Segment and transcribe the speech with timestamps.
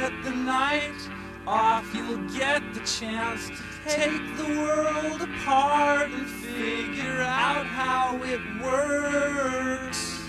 [0.00, 0.96] get the night
[1.46, 3.54] off, you'll get the chance to
[3.86, 10.20] take the world apart and figure out how it works.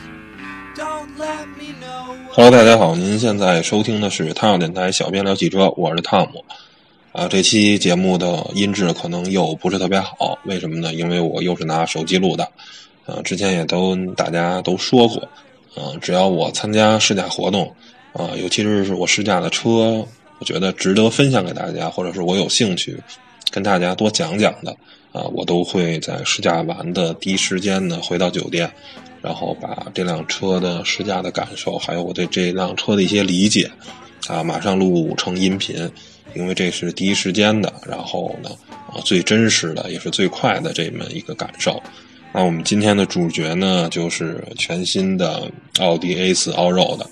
[0.76, 2.18] Don't let me know.
[2.34, 6.44] Hello，大家好，您现在收听的是汤小电台小编聊汽车，我是汤姆。
[7.14, 10.94] 啊，这期节目的音质可能又不是特别好，为什么呢？
[10.94, 12.50] 因为我又是拿手机录的。
[13.06, 15.30] 呃，之前也都大家都说过，
[15.76, 17.74] 呃，只要我参加试驾活动，
[18.14, 20.06] 啊，尤其是是我试驾的车，
[20.40, 22.98] 我觉得值得分享给大家，或者是我有兴趣
[23.50, 24.72] 跟大家多讲讲的，
[25.12, 28.72] 啊，我都会在试驾完的第一时间呢回到酒店，
[29.22, 33.70] 然后把这辆车的试驾的感受，还有我对这辆车的一些理解，
[34.28, 35.90] 啊，马上录成音频。
[36.34, 38.50] 因为这是第一时间的，然后呢，
[38.88, 41.84] 啊，最真实的也是最快的这么一个感受。
[42.32, 47.06] 那我们今天的主角呢，就是全新的奥迪 A4 Allroad。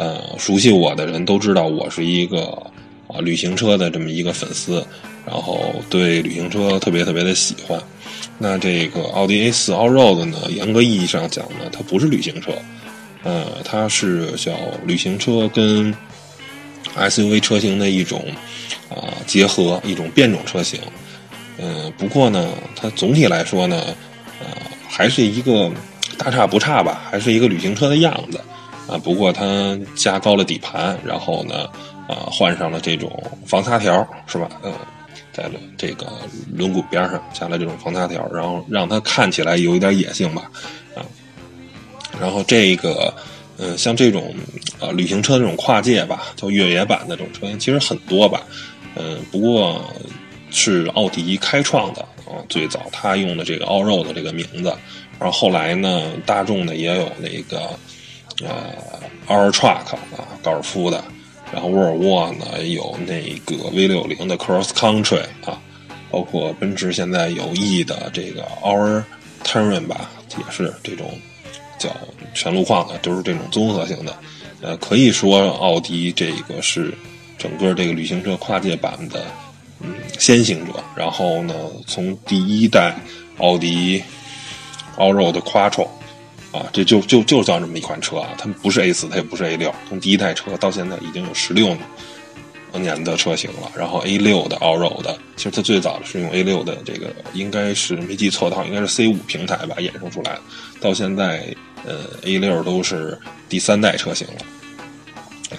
[0.00, 2.44] 呃，熟悉我的人都知道，我是一个
[3.06, 4.82] 啊旅行车的这么一个粉丝，
[5.26, 7.78] 然后对旅行车特别特别的喜欢。
[8.38, 12.50] 那这个奥迪 A4 Allroad 呢，严格意义上讲呢，它不是旅行车，
[13.24, 14.54] 呃，它是叫
[14.86, 15.94] 旅行车跟
[16.96, 18.24] SUV 车型的一种。
[18.88, 20.80] 啊，结合一种变种车型，
[21.58, 23.84] 嗯，不过呢，它总体来说呢，
[24.40, 24.46] 呃，
[24.88, 25.70] 还是一个
[26.18, 28.40] 大差不差吧，还是一个旅行车的样子，
[28.90, 31.68] 啊，不过它加高了底盘，然后呢，
[32.08, 34.48] 啊，换上了这种防擦条，是吧？
[34.64, 34.72] 嗯，
[35.32, 36.10] 在了这个
[36.52, 40.50] 轮毂边上加了这种防擦条，然后让它看起来有一点野性吧，
[40.96, 41.06] 啊，
[42.20, 43.14] 然后这个，
[43.58, 44.34] 嗯，像这种
[44.80, 48.42] 啊旅行车这种跨界吧，叫越野版的这种车型，其实很多吧。
[48.96, 49.80] 嗯，不过
[50.50, 54.74] 是奥迪开创的啊，最早他用的这个 Allroad 的这个名字，
[55.20, 57.70] 然后后来呢，大众呢也有那个
[58.42, 58.74] 呃
[59.28, 61.02] All Truck 啊，高尔夫的，
[61.52, 65.60] 然后沃尔沃呢有那个 V 六零的 Cross Country 啊，
[66.10, 69.04] 包括奔驰现在有 E 的这个 Our
[69.44, 71.10] Terran 吧，也是这种
[71.78, 71.90] 叫
[72.34, 74.16] 全路况的，都是这种综合性的，
[74.60, 76.94] 呃，可以说奥迪这个是。
[77.42, 79.24] 整个这个旅行车跨界版的，
[79.80, 80.74] 嗯，先行者。
[80.94, 81.54] 然后呢，
[81.86, 82.94] 从第一代
[83.38, 84.04] 奥迪
[84.98, 85.88] Allroad Quattro
[86.52, 89.72] 啊，这就就就叫这么一款车啊，它不是 A 四，它也不是 A 六。
[89.88, 91.76] 从第一代车到现在已经有十六
[92.72, 93.70] 年的车型了。
[93.76, 100.40] 然后 A 六的 Allroad，其实它最早是用 A 六的这个，应该是没记错的话，应该是 C 五平台吧衍生出来的。
[100.80, 103.18] 到现在，呃，A 六都是
[103.48, 104.34] 第三代车型了。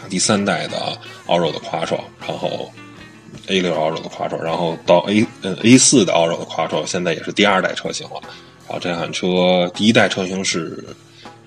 [0.09, 0.97] 第三代的
[1.27, 2.71] Allroad 的 Quattro，然后
[3.47, 8.21] A 六 Allroad 的 Quattro，然后到 A 呃 A 四的 Allroad 的 Quattro，现在也是第二代车型了。
[8.79, 10.83] 这款车第一代车型是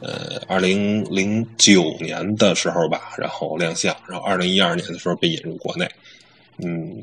[0.00, 5.88] 呃二零零九年的时候吧，然后亮相，然后二零一二年的时候被引入国内。
[6.58, 7.02] 嗯，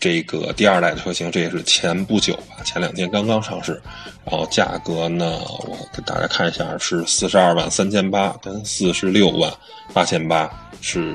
[0.00, 3.80] 这个第二代车型，这也是前不久吧，前两天刚刚上市。
[4.24, 9.52] 然后价格呢，我给大家看一下，是四十二万三千八跟四十六万
[9.92, 10.50] 八千八
[10.80, 11.14] 是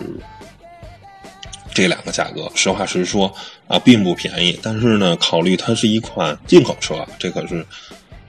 [1.73, 2.50] 这两个价格。
[2.55, 3.33] 实话实说
[3.67, 4.57] 啊，并不便宜。
[4.63, 7.66] 但是呢，考虑它是一款进口车，这可是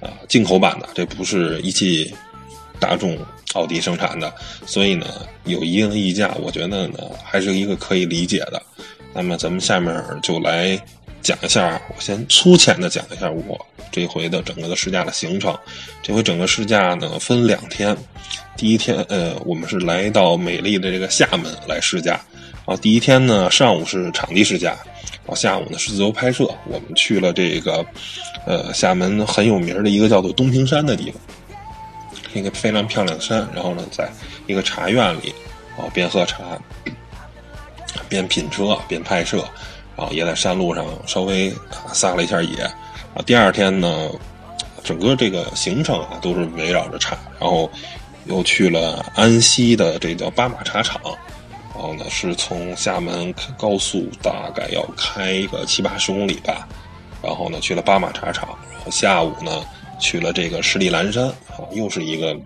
[0.02, 2.12] 啊进口版的，这不是一汽
[2.78, 3.16] 大众
[3.54, 4.34] 奥迪生产的，
[4.66, 5.06] 所以呢
[5.44, 8.62] 有一定的溢价，我觉得呢还是一个可以理解的。
[9.14, 10.78] 那么咱们下面就来。
[11.22, 13.56] 讲一下，我先粗浅的讲一下我
[13.92, 15.56] 这回的整个的试驾的行程。
[16.02, 17.96] 这回整个试驾呢分两天，
[18.56, 24.76] 第一天呃我们是来到美丽的这个厦门来试驾，然后第一天呢上午是场地试驾，
[25.34, 26.48] 下午呢是自由拍摄。
[26.66, 27.84] 我们去了这个
[28.46, 31.20] 呃厦门很有名的一个叫做东平山的地方，
[32.34, 33.46] 一个非常漂亮的山。
[33.54, 34.10] 然后呢在
[34.46, 35.34] 一个茶院里，
[35.76, 36.42] 啊边喝茶
[38.08, 39.44] 边品车边拍摄。
[39.94, 41.54] 啊，也在山路上稍微
[41.92, 42.62] 撒了一下野，
[43.14, 44.08] 啊，第二天呢，
[44.82, 47.70] 整个这个行程啊都是围绕着茶，然后
[48.24, 50.98] 又去了安溪的这叫巴马茶厂，
[51.74, 56.68] 然后呢是从厦门高速大概要开个七八十公里吧，
[57.22, 59.64] 然后呢去了巴马茶厂，然后下午呢
[59.98, 62.36] 去了这个十里蓝山，啊，又是一个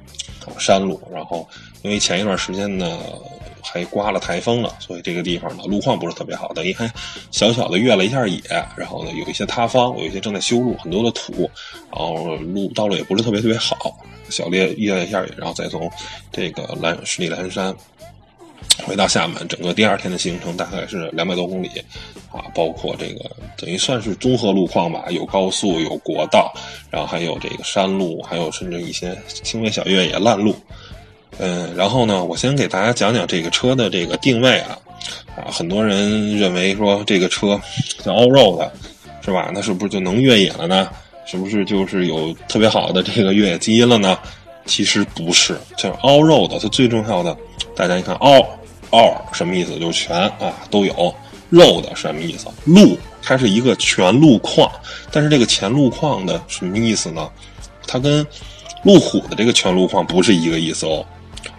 [0.59, 1.49] 山路，然后
[1.83, 2.99] 因为前一段时间呢。
[3.69, 6.89] 还刮了台风了，所以这个地方呢路况不是特别好，等于还
[7.33, 8.41] 小小的越了一下野，
[8.77, 11.51] 然后呢有一些塌方，有一些正在修路，很多的土，
[11.91, 13.99] 然后路道路也不是特别特别好，
[14.31, 15.91] 小烈越了一下野，然后再从
[16.31, 17.75] 这个蓝十里蓝山
[18.85, 21.69] 回到厦门，整个第二天的行程大概是两百多公里，
[22.31, 26.53] 啊，包括这个等于算是综合路况吧，有高速，有国道，
[26.91, 30.55] 然后还有这个山路，还有甚至一些轻微小越野烂路。
[31.39, 34.79] 嗯，然后呢，我先给大家讲讲这个车的这个定位啊。
[35.37, 37.61] 啊，很多人认为说这个车
[38.03, 38.69] 像 all road
[39.23, 39.51] 是吧？
[39.53, 40.89] 那是不是就能越野了呢？
[41.27, 44.19] 是不是就是有特别好的这个越野基因了呢？
[44.65, 47.37] 其实不是，就是 all road 它最重要的，
[47.75, 48.47] 大家一看 all
[48.91, 49.79] 二什么意思？
[49.79, 51.15] 就是全啊都有。
[51.53, 52.49] road 什么意思？
[52.65, 54.69] 路，它是一个全路况，
[55.13, 57.31] 但是这个全路况的什么意思呢？
[57.87, 58.27] 它跟
[58.83, 61.07] 路虎的这个全路况不是一个意思哦。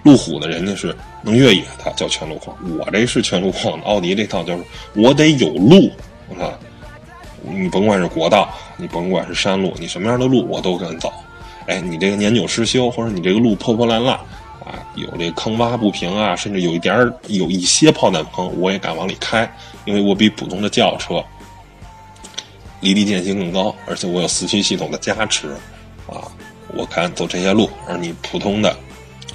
[0.04, 2.56] 路虎的人家是能越野的，叫全路况。
[2.78, 4.64] 我这是全路况的，奥迪这套就是
[4.94, 5.90] 我得有路
[6.38, 6.52] 啊。
[7.42, 11.14] 你甭管是国道，你甭管是山路，你什么样的路我都敢走。
[11.66, 14.20] 哎，你这个年久失修，或者你这个路破破烂烂
[14.68, 19.50] 啊，有这坑洼不平啊，甚至有一点儿有一些炮弹坑，我也敢往里开，
[19.86, 21.24] 因为我比普通的轿车
[22.82, 25.48] 离地间隙更高，而且我有四驱系统的加持
[26.08, 26.20] 啊，
[26.76, 28.76] 我敢走这些路，而你普通的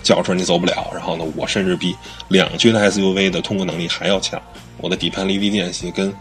[0.03, 0.91] 轿车你走不了。
[0.93, 1.97] 然后呢，我甚至比
[2.29, 4.41] 两驱的 SUV 的通过能力还要强，
[4.77, 6.13] 我的底盘离地间隙跟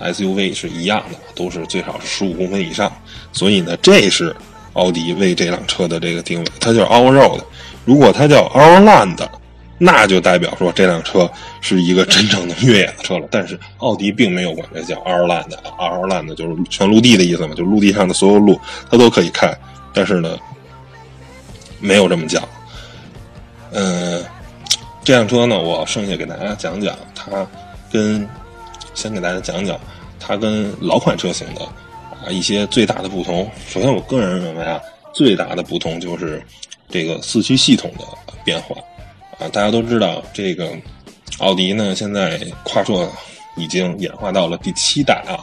[0.00, 2.92] SUV 是一样的，都是最少是十五公分以上。
[3.32, 4.34] 所以呢，这是
[4.72, 7.40] 奥迪为这辆车的这个定位，它就是 All Road。
[7.84, 9.18] 如果它叫 All Land，
[9.78, 11.30] 那就代表说这辆车
[11.60, 13.26] 是一个真正的越野的车了。
[13.30, 18.60] 但是奥迪并没有管这叫 All Land，All Land 就是全陆地的意思嘛，就陆地上的所有路
[18.90, 19.54] 它都可以开。
[19.92, 20.36] 但是呢，
[21.80, 22.42] 没有这么讲。
[23.72, 24.24] 嗯，
[25.04, 27.46] 这辆车呢，我剩下给大家讲讲它
[27.92, 28.28] 跟。
[28.92, 29.78] 先给大家讲讲
[30.18, 31.64] 它跟老款车型的
[32.10, 33.48] 啊一些最大的不同。
[33.68, 34.78] 首先，我个人认为啊，
[35.14, 36.42] 最大的不同就是
[36.90, 38.04] 这个四驱系统的
[38.44, 38.76] 变化
[39.38, 39.48] 啊。
[39.48, 40.76] 大家都知道，这个
[41.38, 43.08] 奥迪呢，现在跨绰
[43.56, 45.40] 已经演化到了第七代啊。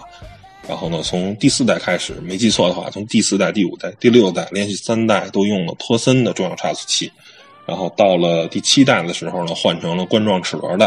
[0.68, 7.12] 然后呢，从第四代开始，没记错的话，从第四代、第五代、第六代连续三代都用了托森的中央差速器。
[7.66, 10.86] 然后到了第七代的时候呢，换成了冠状齿轮的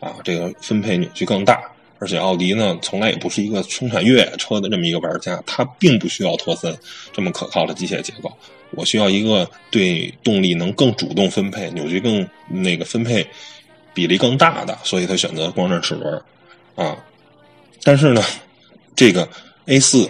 [0.00, 1.62] 啊，这个分配扭矩更大。
[2.02, 6.76] 而且奥迪呢，从来也不是一个生产越野车的这么一个玩家，它并不需要托森
[7.12, 8.36] 这么可靠的机械结构。
[8.72, 13.24] 我需要一个对动力能更主动分配、扭矩更那个分配
[13.94, 16.20] 比例更大的，所以他选择光转齿轮
[16.74, 16.96] 啊。
[17.84, 18.20] 但是呢，
[18.96, 19.28] 这个
[19.66, 20.04] A 四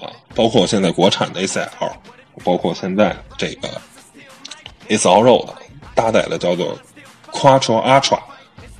[0.00, 1.96] 啊，包括现在国产的 A 四 L，
[2.44, 3.68] 包括现在这个
[4.86, 5.48] A 四 Allroad
[5.96, 6.78] 搭载的叫做
[7.32, 8.20] Quattro Ultra，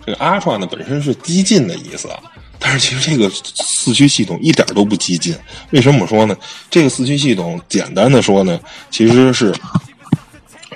[0.06, 2.22] 这个 Ultra 呢本身是激进的意思啊。
[2.66, 5.37] 但是其实这个四驱系统一点都不激进，
[5.72, 6.34] 为什么说呢？
[6.70, 8.58] 这个四驱系统简单的说呢，
[8.90, 9.55] 其实是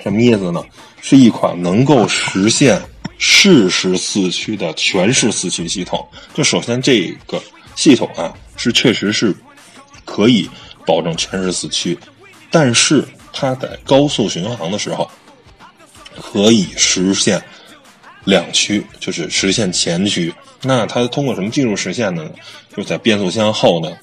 [0.03, 0.63] 什么意思呢？
[1.01, 2.79] 是一款能够实现
[3.17, 6.07] 适时四驱的全时四驱系统。
[6.35, 7.41] 就首先这个
[7.75, 9.35] 系统啊，是确实是
[10.05, 10.47] 可以
[10.85, 11.97] 保证全时四驱，
[12.51, 13.03] 但是
[13.33, 15.09] 它在高速巡航的时候
[16.21, 17.41] 可以实现
[18.25, 20.31] 两驱，就是实现前驱。
[20.61, 22.31] 那它通过什么技术实现的呢？
[22.69, 23.97] 就是在变速箱后呢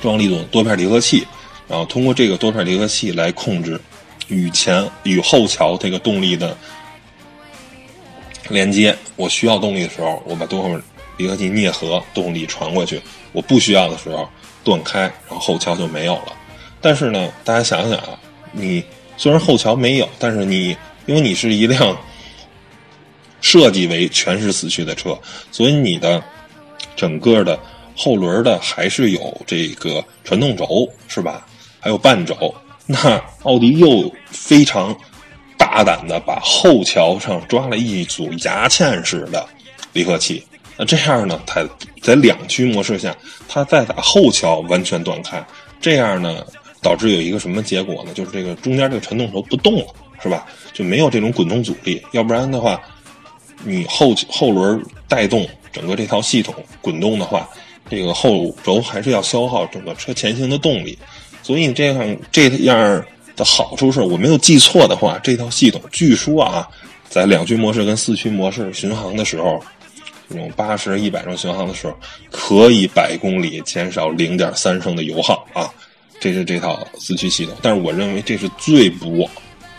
[0.00, 1.26] 装了一种多片离合器，
[1.68, 3.80] 然后通过这个多片离合器来控制
[4.26, 6.56] 与前与后桥这个动力的
[8.48, 8.96] 连接。
[9.14, 10.82] 我需要动力的时候，我把多片
[11.16, 12.98] 离合器啮合，动力传过去；
[13.32, 14.28] 我不需要的时候
[14.64, 16.32] 断开，然后后桥就没有了。
[16.80, 18.18] 但是呢，大家想想啊，
[18.50, 18.82] 你
[19.16, 20.76] 虽然后桥没有，但是你
[21.06, 21.96] 因为你是一辆。
[23.42, 25.18] 设计为全时四驱的车，
[25.50, 26.22] 所以你的
[26.96, 27.58] 整个的
[27.96, 31.44] 后轮的还是有这个传动轴，是吧？
[31.80, 32.54] 还有半轴。
[32.86, 34.96] 那奥迪又非常
[35.58, 39.44] 大胆的把后桥上装了一组牙嵌式的
[39.92, 40.42] 离合器。
[40.76, 41.68] 那这样呢，它
[42.00, 43.14] 在两驱模式下，
[43.48, 45.44] 它再把后桥完全断开，
[45.80, 46.44] 这样呢，
[46.80, 48.12] 导致有一个什么结果呢？
[48.14, 49.86] 就是这个中间这个传动轴不动了，
[50.22, 50.46] 是吧？
[50.72, 52.00] 就没有这种滚动阻力。
[52.12, 52.80] 要不然的话。
[53.64, 57.48] 你后后轮带动整个这套系统滚动的话，
[57.88, 60.98] 这个后轴还是要消耗整个车前行的动力，
[61.42, 63.04] 所以这样这样
[63.36, 66.68] 的好处是我没有记错的话，这套系统据说啊，
[67.08, 69.62] 在两驱模式跟四驱模式巡航的时候，
[70.28, 71.96] 这种八十一百种巡航的时候，
[72.30, 75.70] 可以百公里减少零点三升的油耗啊，
[76.20, 77.54] 这是这套四驱系统。
[77.62, 79.28] 但是我认为这是最不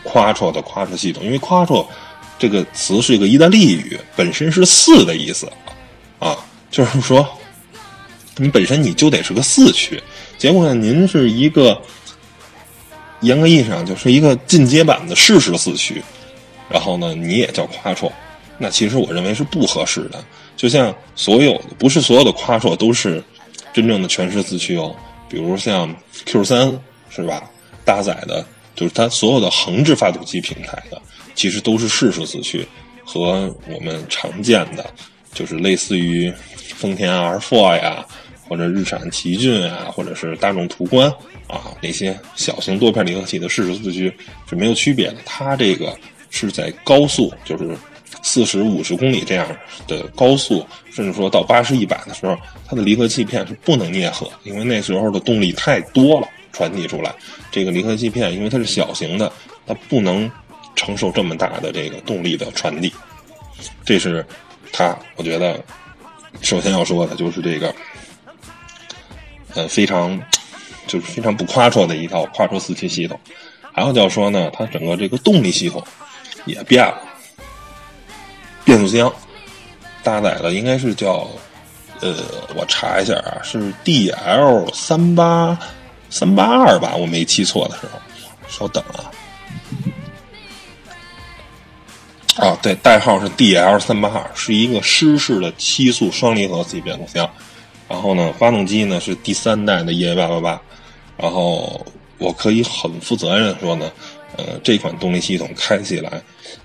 [0.04, 1.86] 夸绰的夸绰系统，因为夸绰。
[2.40, 5.52] 这个词是一个意大利语，本身是四的意思，
[6.20, 6.38] 啊，
[6.70, 7.28] 就是说，
[8.38, 10.02] 你本身你就得是个四驱，
[10.38, 11.82] 结果呢，您是一个
[13.22, 16.04] 严格意义上就是一个进阶版的适时四驱，
[16.70, 18.12] 然后呢，你也叫夸绰，
[18.58, 20.24] 那其实我认为是不合适的。
[20.58, 23.24] 就像所有不是所有的夸绰都是
[23.74, 24.96] 真正的全时四驱哦，
[25.30, 25.94] 比如像
[26.26, 27.50] Q 三是吧，
[27.86, 31.02] 搭载的就是它所有的横置发动机平台的。
[31.36, 32.66] 其实都是适时四驱，
[33.04, 34.86] 和我们常见的
[35.34, 38.06] 就是类似于丰田 R4 呀，
[38.48, 41.10] 或者日产奇骏啊，或者是大众途观
[41.48, 44.14] 啊那些小型多片离合器的适时四驱
[44.50, 45.16] 是没有区别的。
[45.26, 45.98] 它这个
[46.30, 47.76] 是在高速，就是
[48.22, 49.48] 四十五十公里这样
[49.88, 52.38] 的高速，甚至说到八十一百的时候，
[52.68, 57.14] 它的离合器片是不能啮合，因为那时候的动力太多了传递出来。
[57.52, 59.32] 这个离合器片因为它是小型的，
[59.66, 60.30] 它不能
[60.76, 62.94] 承受这么大的这个动力的传递。
[63.86, 64.26] 这是
[64.72, 65.64] 它，我觉得
[66.42, 67.74] 首先要说的就是这个，
[69.54, 70.20] 呃，非常
[70.88, 73.20] 就是非常不夸绰的一套夸绰四驱系统。
[73.72, 75.84] 还有就要说呢，它整个这个动力系统
[76.46, 77.02] 也变了，
[78.64, 79.12] 变速箱
[80.04, 81.28] 搭载的应该是叫
[82.02, 82.16] 呃，
[82.56, 85.58] 我查一下啊，是 DL 三八
[86.10, 88.00] 三八二吧，我没记错的时候，
[88.48, 89.10] 稍等啊。
[92.38, 97.30] 啊，对，代号是 DL 三八二，是一个湿式的七速双离合自变速箱。
[97.88, 100.62] 然后呢，发动机呢是第三代的 EA 八八八。
[101.16, 101.86] 然后
[102.18, 103.92] 我可以很负责任说呢，
[104.36, 106.24] 呃，这款动力系统开起来，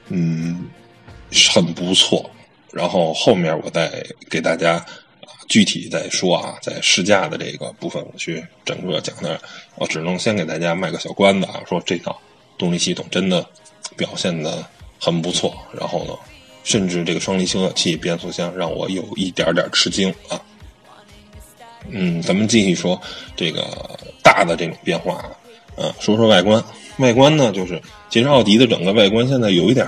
[0.09, 0.71] 嗯，
[1.53, 2.31] 很不错。
[2.73, 4.83] 然后后面我再给大家
[5.49, 9.39] 具体再说啊，在试驾的这个部分，我去整个讲的，
[9.75, 12.19] 我只能先给大家卖个小关子啊，说这套
[12.57, 13.47] 动力系统真的
[13.99, 14.65] 表现的。
[14.99, 16.13] 很不错，然后呢，
[16.65, 20.41] 甚至这个双离合器变速箱让我有一点点吃惊啊。
[21.91, 23.01] 嗯，咱们继续说
[23.35, 25.31] 这个大的这种变化啊，
[25.77, 26.63] 嗯，说说外观。
[26.99, 29.87] 外观呢，就是其实奥迪的整个外观现在有一点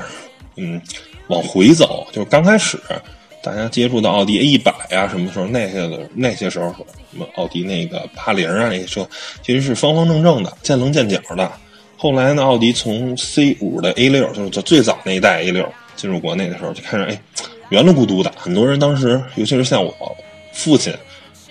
[0.56, 0.80] 嗯
[1.26, 2.78] 往回走，就是刚开始
[3.42, 6.72] 大家接触到奥迪 A 一百啊什么时候那些的那些时候，
[7.10, 9.08] 什么奥迪那个八零啊那些车，
[9.42, 11.50] 其实是方方正正的，见棱见角的。
[12.02, 17.22] 后来呢，奥迪从 C 五的 A 六，就是最早那一代 A 六进入国内的时候，就开始哎，
[17.68, 18.32] 圆了咕嘟的。
[18.34, 20.16] 很多人当时，尤其是像我
[20.50, 20.94] 父亲，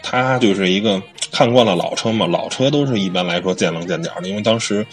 [0.01, 0.99] 他就是一个
[1.31, 4.83] 看惯了老车嘛，老车都是一般来说见棱见角的，因为当时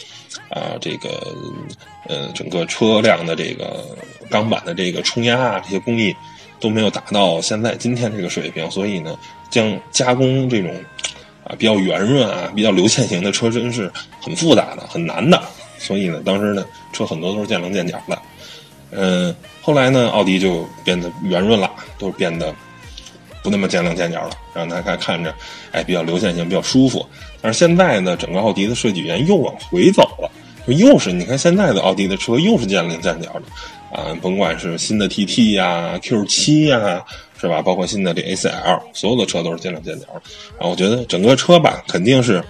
[0.50, 1.08] 啊，这个
[2.06, 3.82] 呃，整个车辆的这个
[4.28, 6.14] 钢板的这个冲压啊，这些工艺
[6.60, 10.70] 都没有达到现在今天这个水平，所以呢，将加工这种。
[11.48, 15.40] 啊，比较圆润啊，比较流线型的车身是很复杂的、很难的，
[15.78, 18.18] 所以呢，当时呢，车很多都是见棱见角的。
[18.90, 22.52] 嗯，后来呢，奥迪就变得圆润了，都变得
[23.44, 25.32] 不那么见棱见角了，让大家看着
[25.70, 27.06] 哎比较流线型、比较舒服。
[27.40, 30.28] 但是现在呢，整个奥迪的设计语言又往回走了，
[30.66, 33.42] 又是你看现在的奥迪的车又是见棱见角的
[33.92, 37.04] 啊，甭管是新的 TT 呀、Q7 呀。
[37.38, 37.60] 是吧？
[37.60, 40.22] 包括新的这 A4L，所有的车都是见棱见角的。
[40.58, 42.42] 然后我觉得整个车吧，肯定是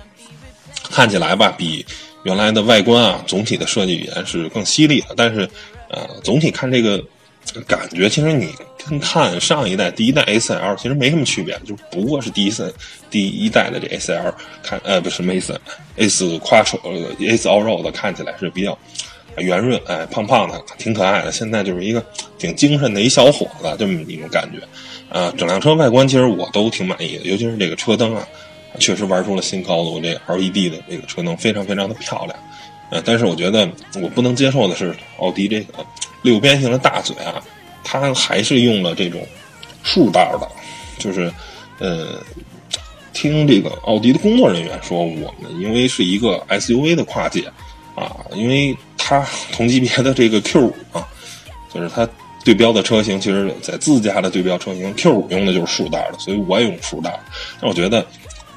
[0.90, 1.84] 看起来吧，比
[2.22, 5.14] 原来的外观啊，总体的设计语言是更犀利的。
[5.16, 5.48] 但是，
[5.88, 7.02] 呃，总体看这个
[7.66, 8.52] 感觉，其实你
[8.88, 12.72] 跟看上一代第一代 A4L 其实没什么区别，就不过是第一次
[13.10, 16.78] 第一代的这 A4L 看，呃，不是 A4，A4 Quattro
[17.18, 18.78] A4 Allroad 看起来是比较。
[19.42, 21.30] 圆润，哎，胖胖的，挺可爱的。
[21.30, 22.04] 现在就是一个
[22.38, 24.60] 挺精神的一小伙子，这么一种感觉。
[25.08, 28.26] 啊，整辆车外观其实我都挺满意的，尤其是这个车灯啊，
[28.80, 30.00] 确实玩出了新高度。
[30.00, 32.36] 这 LED 的这个车灯非常非常的漂亮。
[32.90, 33.68] 呃，但是我觉得
[34.02, 35.86] 我不能接受的是奥迪这个
[36.22, 37.40] 六边形的大嘴啊，
[37.84, 39.24] 它还是用了这种
[39.82, 40.48] 竖道的。
[40.98, 41.32] 就是，
[41.78, 42.20] 呃，
[43.12, 47.44] 听这个奥迪的工作人员说，我们因为是一个 SUV 的跨界
[47.94, 48.76] 啊，因为。
[49.08, 51.06] 它同级别的这个 Q 五啊，
[51.72, 52.08] 就是它
[52.44, 57.12] 对标的车型，其实在自家的对标车型 Q 五用的就是竖道的，所以我也用竖道。
[57.60, 58.04] 但我觉得，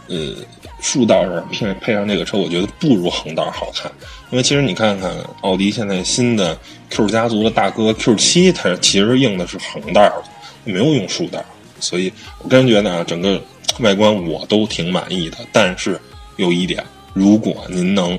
[0.07, 0.33] 呃，
[0.81, 3.91] 竖道上配配上这个车，我觉得不如横道好看。
[4.31, 6.57] 因为其实你看看奥迪现在新的
[6.89, 10.23] Q 家族的大哥 Q 七，它其实用的是横道的，
[10.63, 11.39] 没有用竖道。
[11.79, 13.39] 所以我个人觉得啊，整个
[13.81, 15.37] 外观我都挺满意的。
[15.51, 15.99] 但是
[16.37, 18.17] 有一点，如果您能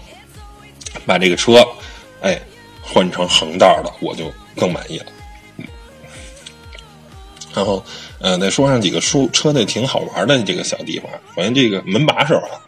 [1.04, 1.66] 把这个车，
[2.20, 2.40] 哎，
[2.82, 5.06] 换成横道的我就更满意了。
[7.52, 7.84] 然后，
[8.20, 11.10] 呃，再说上几个说车内挺好玩的这个小地方。
[11.34, 12.62] 首先，这个门把手啊，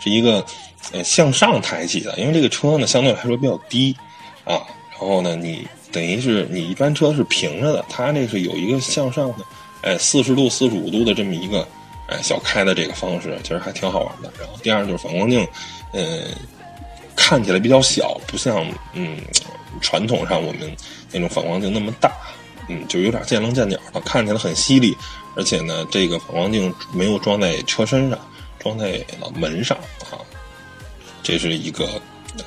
[0.00, 0.42] 是一个
[0.92, 3.94] 呃向上抬起的，因为这个车呢相对来说比较低
[4.44, 4.62] 啊。
[4.92, 9.44] 然后呢，你等于是你一般车是平着的，它那是有一个向上的，
[9.82, 11.68] 哎，四十度、四十五度的这么一个
[12.08, 14.32] 哎小开的这个方式，其实还挺好玩的。
[14.38, 15.46] 然后，第二就是反光镜，
[15.92, 16.22] 呃。
[17.26, 18.62] 看起来比较小，不像
[18.92, 19.16] 嗯
[19.80, 20.70] 传统上我们
[21.10, 22.12] 那种反光镜那么大，
[22.68, 24.94] 嗯，就有点见棱见角的，看起来很犀利。
[25.34, 28.18] 而且呢，这个反光镜没有装在车身上，
[28.58, 29.74] 装在了门上
[30.12, 30.20] 啊，
[31.22, 31.98] 这是一个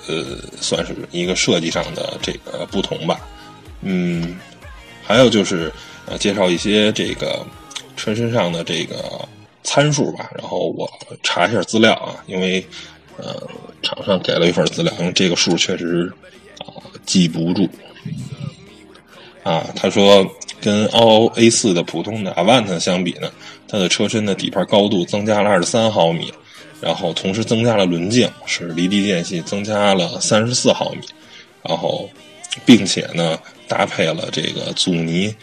[0.07, 3.19] 呃，算是一个设计上的这个不同吧。
[3.81, 4.37] 嗯，
[5.03, 5.73] 还有就是
[6.05, 7.43] 呃，介绍一些这个
[7.95, 9.27] 车身上的这个
[9.63, 10.29] 参数吧。
[10.37, 10.87] 然后我
[11.23, 12.63] 查一下资料啊，因为
[13.17, 13.47] 呃，
[13.81, 16.11] 厂商给了一份资料，因为这个数确实
[16.59, 16.73] 啊
[17.05, 17.67] 记不住。
[19.43, 23.31] 啊，他说跟奥 A 四的普通的 Avant 相比呢，
[23.67, 26.33] 它的车身的底盘高度增加了二十三毫米，
[26.81, 30.99] 然后同时增加了轮径，是离地间隙增加了三十四毫米，
[31.63, 32.09] 然后
[32.65, 35.33] 并且呢搭配了这个阻尼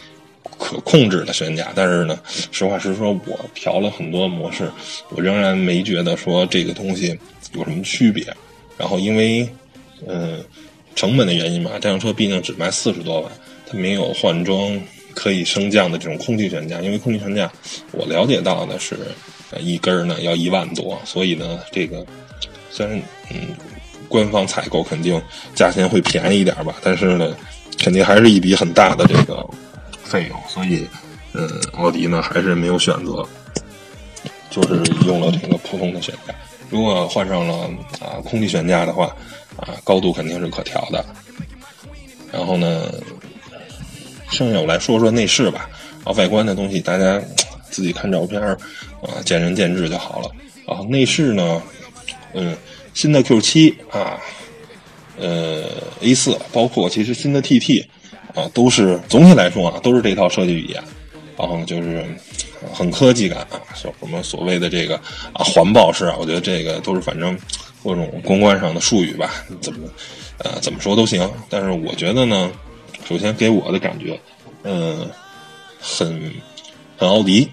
[0.58, 1.72] 可控制的悬架。
[1.74, 2.18] 但是呢，
[2.50, 4.70] 实话实说，我调了很多模式，
[5.10, 7.18] 我仍然没觉得说这个东西
[7.52, 8.24] 有什么区别。
[8.76, 9.48] 然后因为
[10.06, 10.44] 嗯
[10.94, 13.32] 成本的原因嘛，这辆车毕竟只卖四十多万。
[13.66, 14.78] 它没有换装
[15.14, 17.50] 可以升降的这种空气悬架，因为空气悬架
[17.92, 18.94] 我了解到的是，
[19.50, 22.04] 呃，一根呢要一万多，所以呢，这个
[22.70, 23.38] 虽然嗯，
[24.06, 25.18] 官方采购肯定
[25.54, 27.34] 价钱会便宜一点吧，但是呢，
[27.78, 29.48] 肯定还是一笔很大的这个
[30.04, 30.86] 费用，所以，
[31.32, 33.26] 嗯，奥迪呢还是没有选择，
[34.50, 36.34] 就是用了这个普通的悬架。
[36.70, 37.70] 如果换上了
[38.00, 39.06] 啊空气悬架的话，
[39.56, 41.04] 啊，高度肯定是可调的。
[42.32, 42.92] 然后呢？
[44.30, 45.68] 剩下我来说说内饰吧，
[46.02, 47.22] 啊，外观的东西大家
[47.70, 50.30] 自己看照片啊，见仁见智就好了。
[50.66, 51.62] 啊，内饰呢，
[52.32, 52.56] 嗯，
[52.94, 54.18] 新的 Q 七啊，
[55.20, 55.64] 呃
[56.00, 57.86] ，A 四，包括其实新的 TT
[58.34, 60.82] 啊，都是总体来说啊，都是这套设计语言，
[61.38, 62.04] 然后就是
[62.72, 64.96] 很科技感啊，什么所谓的这个
[65.32, 67.38] 啊环抱式啊，我觉得这个都是反正
[67.82, 69.88] 各种公关上的术语吧，怎么
[70.38, 71.30] 呃怎么说都行。
[71.48, 72.50] 但是我觉得呢。
[73.06, 74.18] 首先给我的感觉，
[74.62, 75.06] 嗯，
[75.78, 76.32] 很
[76.96, 77.46] 很奥迪，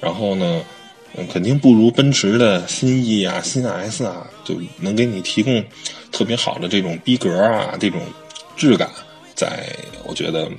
[0.00, 0.60] 然后呢，
[1.14, 5.64] 嗯，肯定不如奔驰的新 E 啊、新 S 啊，就能给你提供
[6.10, 8.00] 特别好的这种逼格啊、这种
[8.56, 8.90] 质感，
[9.38, 9.64] 在
[10.02, 10.50] 我觉得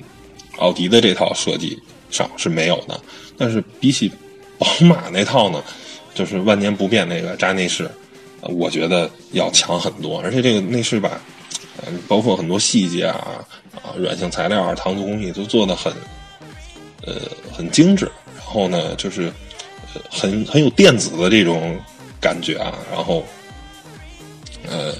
[0.56, 1.78] 奥迪的这套设计
[2.10, 2.98] 上是没有的。
[3.36, 4.10] 但是比起
[4.58, 5.62] 宝马那套呢，
[6.14, 7.90] 就是万年不变那个扎内饰，
[8.40, 10.18] 我觉得要强很多。
[10.22, 11.20] 而且这个内饰吧，
[12.08, 13.46] 包括很多细节啊。
[13.82, 15.92] 啊，软性材料啊，搪塑工艺都做的很，
[17.06, 17.14] 呃，
[17.52, 18.04] 很精致。
[18.36, 19.32] 然后呢，就是
[20.10, 21.78] 很很有电子的这种
[22.20, 22.76] 感觉啊。
[22.92, 23.24] 然后，
[24.68, 24.92] 呃，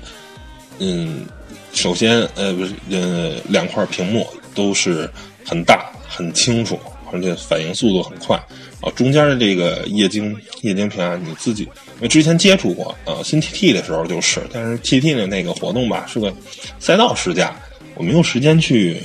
[0.78, 1.26] 嗯，
[1.72, 5.08] 首先，呃，不是，呃，两块屏幕都是
[5.44, 6.78] 很大、很清楚，
[7.12, 8.36] 而且反应速度很快。
[8.80, 16.34] 啊，中间的这个液晶液晶屏啊，你自己因为之前接触过，呃，新 TT 的时候就是，但是 TT 的那个活动吧，是个
[16.78, 17.54] 赛道试驾。
[17.96, 19.02] 我没有时间去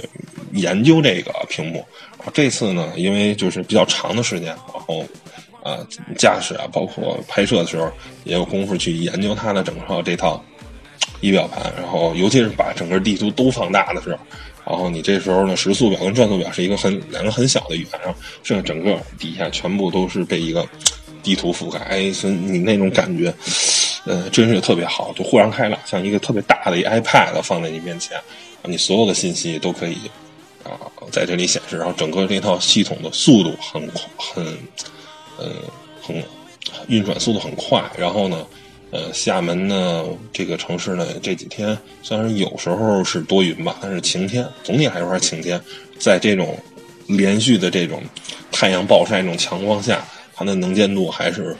[0.53, 1.85] 研究这个屏幕，
[2.33, 5.05] 这次呢，因为就是比较长的时间，然后
[5.61, 5.85] 啊，
[6.17, 7.91] 驾驶啊，包括拍摄的时候，
[8.23, 10.41] 也有功夫去研究它的整个这套
[11.21, 14.19] 仪表盘，然后尤其是把整个地图都放大的时候，
[14.65, 20.67] 然后你这时候呢，时速表跟转速表是一个很两个很小的圆，然后剩下整个底下全部都是被一个
[21.23, 23.33] 地图覆盖，哎，所以你那种感觉，
[24.05, 28.19] 呃，真是特别好，就豁然开朗，像一个特别大的一 iPad 放在你面前。
[28.67, 29.95] 你所有的信息都可以
[30.63, 30.73] 啊
[31.11, 34.43] 在这里显示，然后整个这套系统的速度很很
[35.37, 35.51] 呃
[36.01, 36.15] 很
[36.87, 37.83] 运转速度很快。
[37.95, 38.43] 然后呢，
[38.91, 45.59] 呃，厦门呢这个城市呢这几天虽然有时候是多云吧，但是晴天，总体还是晴天。
[45.99, 46.57] 在这种
[47.07, 48.01] 连续的这种
[48.51, 51.55] 太阳暴晒这种强光下，它的能见度还是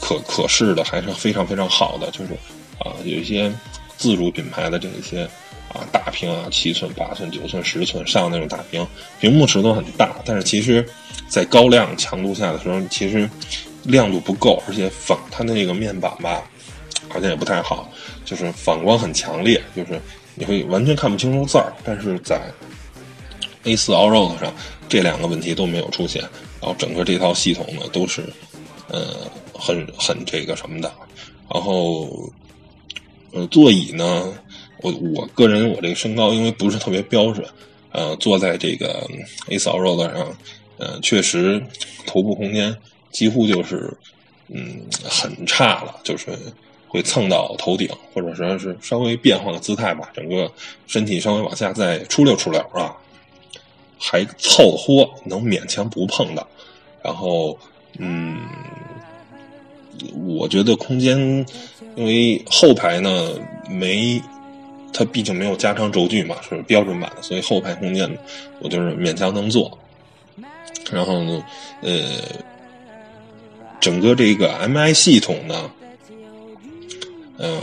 [0.00, 2.10] 可可视的，还是非常非常好的。
[2.10, 2.32] 就是
[2.78, 3.52] 啊，有一些
[3.96, 5.28] 自主品牌的这一些。
[5.68, 8.86] 啊，大屏啊，七寸、八寸、九寸、十寸上那种大屏，
[9.20, 10.82] 屏幕尺寸很大，但是其实，
[11.28, 13.28] 在高亮强度下的时候，其实
[13.82, 16.42] 亮度不够，而且反它的那个面板吧，
[17.08, 17.90] 好像也不太好，
[18.24, 20.00] 就是反光很强烈，就是
[20.34, 21.72] 你会完全看不清楚字儿。
[21.84, 22.40] 但是在
[23.64, 24.52] A 四 Allroad 上，
[24.88, 26.22] 这两个问题都没有出现，
[26.60, 28.22] 然后整个这套系统呢都是
[28.88, 30.92] 呃很很这个什么的，
[31.52, 32.30] 然后
[33.32, 34.32] 呃座椅呢。
[34.80, 37.44] 我我个人我这个身高因为不是特别标准，
[37.90, 39.04] 呃，坐在这个
[39.48, 40.32] A 四 Allroad 上，
[40.76, 41.60] 呃，确实
[42.06, 42.72] 头部空间
[43.10, 43.92] 几乎就是
[44.46, 46.26] 嗯很差了，就是
[46.88, 50.50] 会蹭到头顶，或者说是稍微变换个姿态吧，整个
[50.86, 52.96] 身体稍微往下再出溜出溜啊，
[53.98, 56.46] 还凑合能勉强不碰到。
[57.02, 57.58] 然后
[57.98, 58.38] 嗯，
[60.26, 61.18] 我觉得空间
[61.94, 63.32] 因为后排呢
[63.68, 64.20] 没。
[64.90, 68.10] 它毕竟没有加长轴距嘛，是标准版的，所以后排空间
[68.58, 69.78] 我就是勉强能坐。
[70.90, 71.44] 然后呢，
[71.82, 72.02] 呃，
[73.78, 75.70] 整个这个 MI 系统呢，
[77.38, 77.60] 嗯，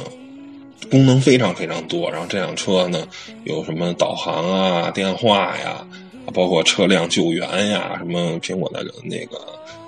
[0.89, 2.09] 功能非常非常多。
[2.11, 3.07] 然后这辆车呢，
[3.43, 5.85] 有什么导航啊、电话呀，
[6.33, 9.37] 包括车辆救援呀，什么苹果的那个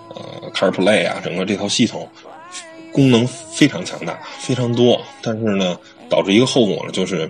[0.09, 2.07] 呃 CarPlay 啊，整个这套系统
[2.91, 5.01] 功能非常强大，非常多。
[5.21, 5.77] 但是呢，
[6.09, 7.29] 导致一个后果呢，就是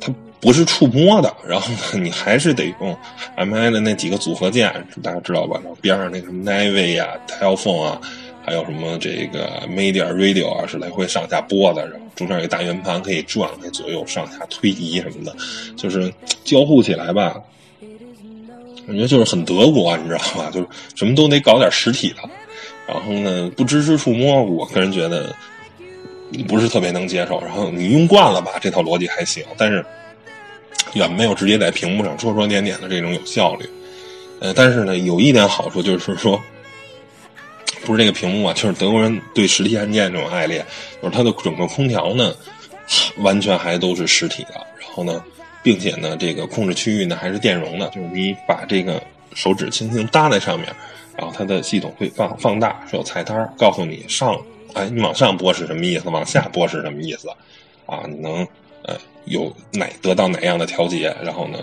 [0.00, 2.96] 它不是触摸的，然后呢，你还是得用
[3.36, 4.72] MI 的那几个组合键，
[5.02, 5.60] 大家知道吧？
[5.80, 8.00] 边上那什么 Navy 啊、Telephone 啊。
[8.46, 15.34] 还有什么这个 Media Radio 啊，是来回上下播的，然后中间有个大圆盘可以转，可以左右上下推移什么的，
[15.76, 17.42] 就是交互起来吧，
[18.86, 20.48] 我觉就是很德国，你知道吧？
[20.52, 22.18] 就是什么都得搞点实体的，
[22.86, 25.34] 然后呢，不支持触摸，我个人觉得
[26.46, 27.40] 不是特别能接受。
[27.40, 29.84] 然后你用惯了吧，这套逻辑还行，但是
[30.94, 33.68] 远没有直接在屏幕上戳戳点点的这种有效率。
[34.38, 36.40] 呃，但是呢，有一点好处就是说。
[37.86, 40.66] 不是这个屏幕啊，就是德国人对实体按键这种爱恋，
[41.00, 42.34] 就是它的整个空调呢，
[43.18, 44.54] 完全还都是实体的。
[44.80, 45.22] 然后呢，
[45.62, 49.00] 并且呢，这个控制区域呢还是电容的，就是你把这个
[49.34, 50.68] 手指轻轻搭在上面，
[51.16, 54.36] 然后它的系统会放放大，是有菜单告诉你上，
[54.74, 57.28] 哎，你往上拨是什么意思，往下拨是什么意思，
[57.86, 58.44] 啊，你能
[58.82, 58.96] 呃
[59.26, 61.14] 有哪得到哪样的调节？
[61.22, 61.58] 然后呢，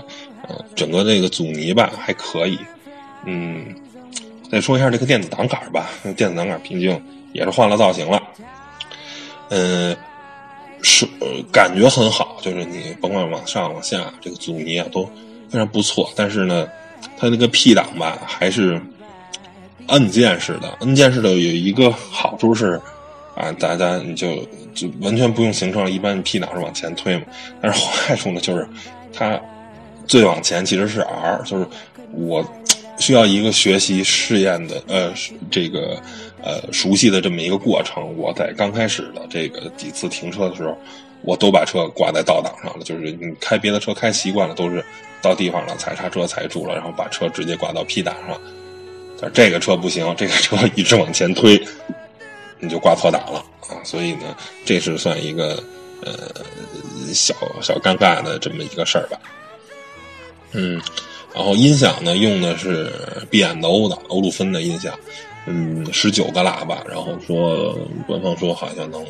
[0.48, 2.58] 呃，整个这个阻尼吧还可以，
[3.26, 3.76] 嗯。
[4.54, 8.22] 再说一下这个电子档杆吧，电子档杆毕竟也是换了造型了，
[9.50, 9.98] 嗯，
[10.84, 11.08] 是
[11.52, 15.06] 感觉很好，就是你甭管往上往下，这个阻尼啊都
[15.50, 16.08] 非常不错。
[16.16, 16.68] 但是呢，
[17.18, 18.80] 它那个 P 档吧还是
[19.88, 22.80] 按键式的，按键式的有一个好处是
[23.36, 24.36] 啊，大家你就
[24.76, 27.24] 就完全不用行车了，一般 P 档是往前推嘛。
[27.60, 28.70] 但是坏处呢就是
[29.12, 29.42] 它
[30.06, 31.68] 最往前其实是 R，就是
[32.12, 32.46] 我。
[33.04, 35.14] 需要一个学习试验的呃
[35.52, 36.02] 这个
[36.42, 38.16] 呃熟悉的这么一个过程。
[38.16, 40.78] 我在刚开始的这个几次停车的时候，
[41.22, 42.86] 我都把车挂在倒档上了。
[42.86, 44.82] 就是你开别的车开习惯了，都是
[45.22, 48.40] 到地方了踩刹车踩住了，然后把车直接挂到 P 档上。
[49.20, 51.62] 但这个车不行，这个车一直往前推，
[52.58, 53.84] 你就挂错档了啊！
[53.84, 55.62] 所以呢，这是算一个
[56.06, 56.14] 呃
[57.14, 59.20] 小小尴尬的这么一个事儿吧。
[60.54, 60.82] 嗯。
[61.36, 62.92] 然后音响呢，用的是
[63.30, 64.94] B&O 的欧陆芬的音响，
[65.48, 69.04] 嗯，十九个喇叭，然后说官方说好像能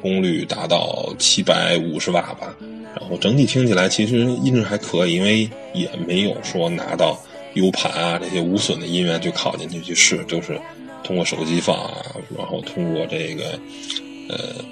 [0.00, 2.56] 功率达到七百五十瓦吧，
[2.98, 7.18] 然后整体听起来其实音质还可以，因为也没有说拿到
[7.54, 10.58] U 盘啊这些无损的音源去拷进去去试，就是
[11.04, 12.02] 通过手机放啊，
[12.36, 13.58] 然后通过这个
[14.30, 14.64] 呃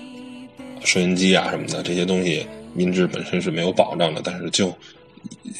[0.83, 4.75] 收音机啊什么的这些东西，音质本身是没有保障的，但是就。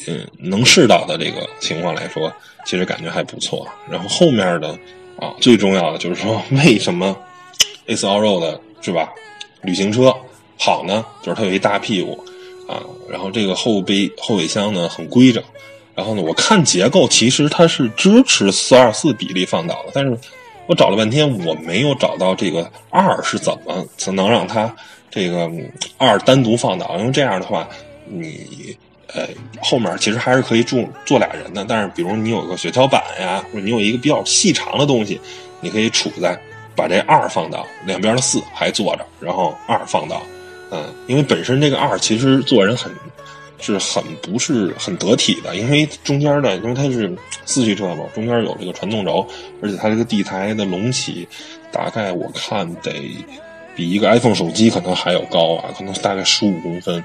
[0.07, 2.31] 嗯，能试到的这个情况来说，
[2.65, 3.67] 其实感觉还不错。
[3.89, 4.69] 然后后面的
[5.19, 7.15] 啊，最重要的就是说， 为什么
[7.87, 9.11] S L R 的是吧？
[9.63, 10.15] 旅行车
[10.59, 11.03] 好呢？
[11.23, 12.23] 就是它有一大屁股
[12.67, 15.43] 啊，然后这个后备后备箱呢很规整。
[15.95, 20.15] 然后呢，我看结构其实它是支持四二四比例放倒的，但是
[20.67, 24.75] 我找了半天，我没有找到这个二是怎么才能让它
[25.09, 25.49] 这个
[25.97, 27.67] 二单独放倒，因为这样的话
[28.05, 28.77] 你。
[29.15, 29.25] 呃，
[29.61, 35.19] 后面其实还是可以住坐俩人的，但是比如你有个雪橇板呀，或者你有一个比较细长的东西，
[35.61, 36.37] 你可以杵在，
[36.75, 40.21] 把这二放到两边的四还坐着，然后二放到，
[40.69, 42.91] 嗯，因为本身这个二其实坐人很
[43.57, 47.09] 是很不是很得体的，因为中间的，因为它是
[47.45, 49.25] 四驱车嘛，中间有这个传动轴，
[49.61, 51.25] 而且它这个地台的隆起，
[51.71, 52.91] 大概我看得
[53.77, 57.01] 比一个 iPhone 手机可能还要高啊，可能大概十五公分。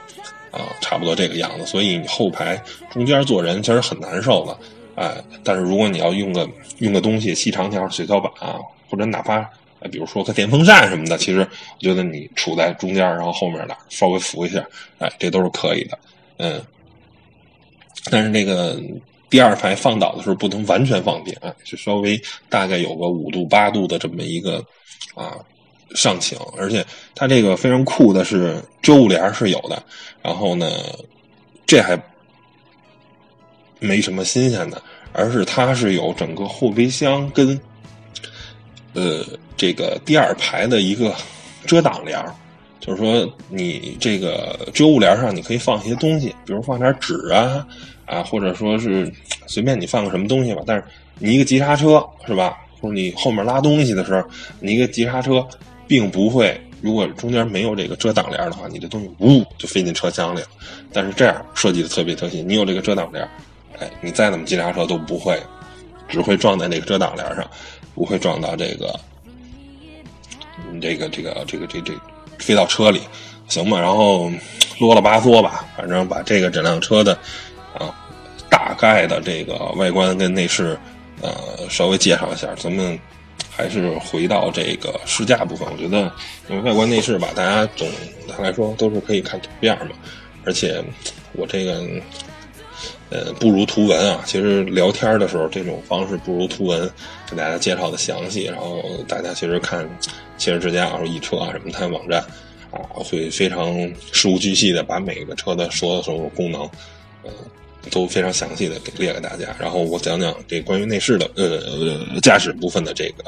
[0.50, 2.60] 啊，差不多这个样子，所以你后排
[2.90, 4.58] 中间坐人其实很难受的，
[4.96, 8.58] 哎，但是如果你要用个用个东西，细长条雪橇板啊，
[8.88, 9.48] 或者哪怕
[9.90, 14.64] 比如说个电风扇什么的，其实我觉得你处在中间，然后后面的稍微扶一下，
[14.98, 15.98] 哎，这都是可以的，
[16.38, 16.60] 嗯。
[18.10, 18.80] 但是那个
[19.28, 24.64] 第二排放倒的时候不能完全放平啊，就稍微大概有个五度八度的这么一个
[25.14, 25.36] 啊。
[25.94, 29.82] 上倾，而且它这个非常酷的是遮物帘是有的，
[30.22, 30.70] 然后呢，
[31.66, 32.00] 这还
[33.80, 34.80] 没什么新鲜的，
[35.12, 37.60] 而是它是有整个后备箱跟
[38.94, 39.24] 呃
[39.56, 41.12] 这个第二排的一个
[41.66, 42.24] 遮挡帘
[42.78, 47.66] 就是说你这个遮物帘上你可以放一些东西，比如放点纸啊
[48.06, 49.12] 啊，或者说是
[49.46, 50.84] 随便你放个什么东西吧，但是
[51.18, 54.22] 你一个急刹车是吧，或者你后面拉东西的时候，
[54.60, 55.44] 你一个急刹车。
[55.90, 60.46] 并不会，如果中间没有这个遮挡帘的话，你这东西呜就飞进车厢里了。
[60.92, 63.28] 但是这样设计的特别特新，你有这个遮挡帘，
[63.80, 65.36] 哎，你再怎么急刹车都不会，
[66.08, 67.44] 只会撞在那个遮挡帘上，
[67.92, 68.94] 不会撞到这个，
[70.72, 71.92] 你这个这个这个这这
[72.38, 73.00] 飞到车里，
[73.48, 73.80] 行吧？
[73.80, 74.30] 然后
[74.78, 77.18] 啰了吧嗦吧，反正把这个整辆车的
[77.76, 77.92] 啊
[78.48, 80.78] 大概的这个外观跟内饰，
[81.20, 81.34] 呃，
[81.68, 82.46] 稍微介绍一下。
[82.56, 82.96] 咱们
[83.60, 85.68] 还是回到这个试驾部分。
[85.70, 86.10] 我觉得，
[86.48, 87.86] 因为外观内饰吧，大家总
[88.26, 89.92] 的来说都是可以看图片嘛。
[90.46, 90.82] 而且
[91.32, 91.84] 我这个，
[93.10, 94.22] 呃，不如图文啊。
[94.24, 96.90] 其实聊天的时候，这种方式不如图文
[97.28, 98.44] 给大家介绍的详细。
[98.44, 99.86] 然后大家其实看
[100.38, 102.18] 汽车之家或者易车啊什么它网站
[102.70, 103.76] 啊，会非常
[104.10, 106.62] 事无巨细的把每个车的所有所有功能，
[107.24, 107.30] 呃。
[107.90, 113.24] 都非常详细的给列给大家，然后我讲讲这关于内饰的呃驾驶部分的这个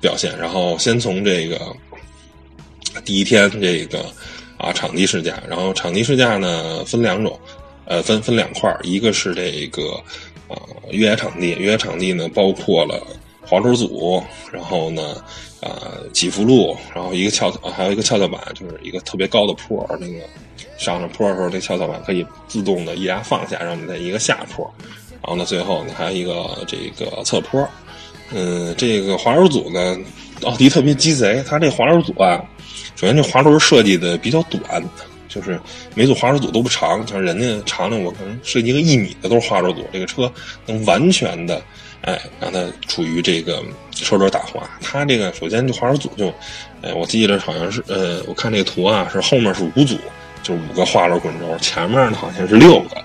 [0.00, 1.60] 表现，然后先从这个
[3.04, 4.04] 第一天这个
[4.56, 7.38] 啊场地试驾，然后场地试驾呢分两种，
[7.86, 10.00] 呃分分两块一个是这个
[10.48, 10.56] 啊
[10.90, 13.04] 越野场地，越野场地呢包括了
[13.42, 15.16] 滑轮组，然后呢
[15.60, 20.20] 啊起伏路，然后一个翘还有一个跷跷板，就是一个特别高的坡那个。
[20.78, 24.70] 上了坡的时候，这跷跷板可以自动的一压放下，让你在一个下坡。
[25.22, 27.66] 然后呢，最后呢还有一个这个侧坡。
[28.30, 29.96] 嗯，这个滑轮组呢，
[30.42, 32.44] 奥迪特别鸡贼，它这滑轮组啊，
[32.94, 34.82] 首先这滑轮设计的比较短，
[35.28, 35.58] 就是
[35.94, 40.30] 每组滑轮组都不长，像人家长的我可能设计一个一米的都是滑轮组，这个车
[40.66, 41.62] 能完全的
[42.06, 44.62] 哎让它处于这个车轮打滑。
[44.80, 46.28] 它这个首先就滑轮组就，
[46.80, 49.98] 哎，我记得好像是呃，我看这个图啊，是后面是五组。
[50.42, 53.02] 就五个滑轮滚轴，前面呢好像是六个，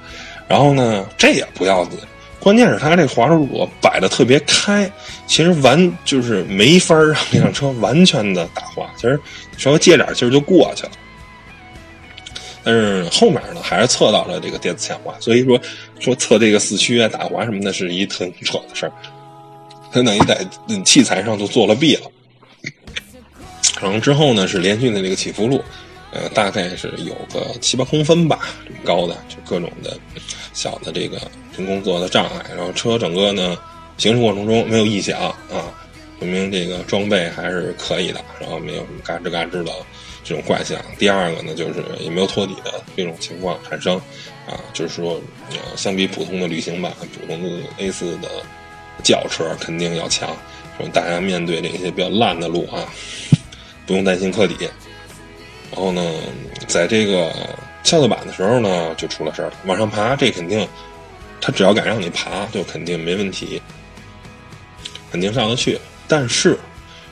[0.48, 1.98] 然后呢这也不要紧，
[2.40, 4.88] 关键是它这滑轮组摆的特别开，
[5.26, 9.20] 其实完就是没法让这辆车完全的打滑，其实
[9.58, 10.92] 稍微借点劲就过去了。
[12.63, 15.60] 但是后面呢还是测到了这个电子强化，所以说
[16.00, 18.91] 说测这个四驱啊打滑什么的是一很扯的事儿，
[19.91, 20.45] 它等于在
[20.84, 22.12] 器材上就做了弊了。
[23.82, 25.63] 然后之后呢是连续的这个起伏路。
[26.13, 29.97] 呃，大概是有个七八公分吧，这么高的，就各种的
[30.52, 31.17] 小的这个
[31.56, 32.45] 人工做的障碍。
[32.54, 33.58] 然后车整个呢
[33.97, 35.71] 行驶过程中没有异响啊，
[36.19, 38.19] 说明这个装备还是可以的。
[38.41, 39.71] 然后没有什么嘎吱嘎吱的
[40.24, 40.80] 这种怪象。
[40.98, 43.96] 第二个呢，就是也没有托底的这种情况产生
[44.48, 48.30] 啊，就是说，呃，相比普通的旅行版、普通的 A 四的
[49.04, 50.30] 轿车肯定要强。
[50.78, 52.86] 说大家面对这些比较烂的路啊，
[53.86, 54.56] 不用担心磕底。
[55.72, 56.02] 然后呢，
[56.68, 57.32] 在这个
[57.84, 59.54] 跷跷板的时候呢，就出了事儿了。
[59.66, 60.68] 往上爬，这肯定，
[61.40, 63.62] 他只要敢让你爬，就肯定没问题，
[65.12, 65.80] 肯定上得去。
[66.08, 66.58] 但是，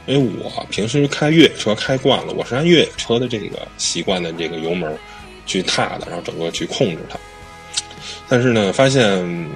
[0.10, 4.92] 因为我平时开越野车开惯了，我是按越野车的这个习惯的这个油门
[5.46, 7.20] 去踏的，然后整个去控制它。
[8.28, 9.48] 但是呢，发现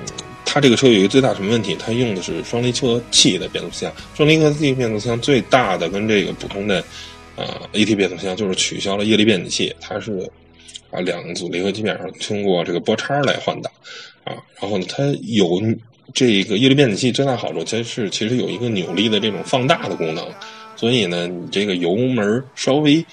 [0.46, 1.76] 它这个车有一个最大什么问题？
[1.80, 6.84] 它用的是双离合器的变速箱，双离合器变速箱最大的跟这个普通的。
[7.36, 10.30] 啊，AT 变速箱就是取消了液力变矩器，它是
[10.92, 13.74] 啊两组离合器面上通过这个波叉来换挡
[14.24, 14.38] 啊。
[14.62, 15.60] 然后呢，它有
[16.13, 20.26] 这个液力变阻器最大好处，其实是其实有一个扭力的这种放大的功能。
[20.76, 23.04] 所以呢，你这个油门稍微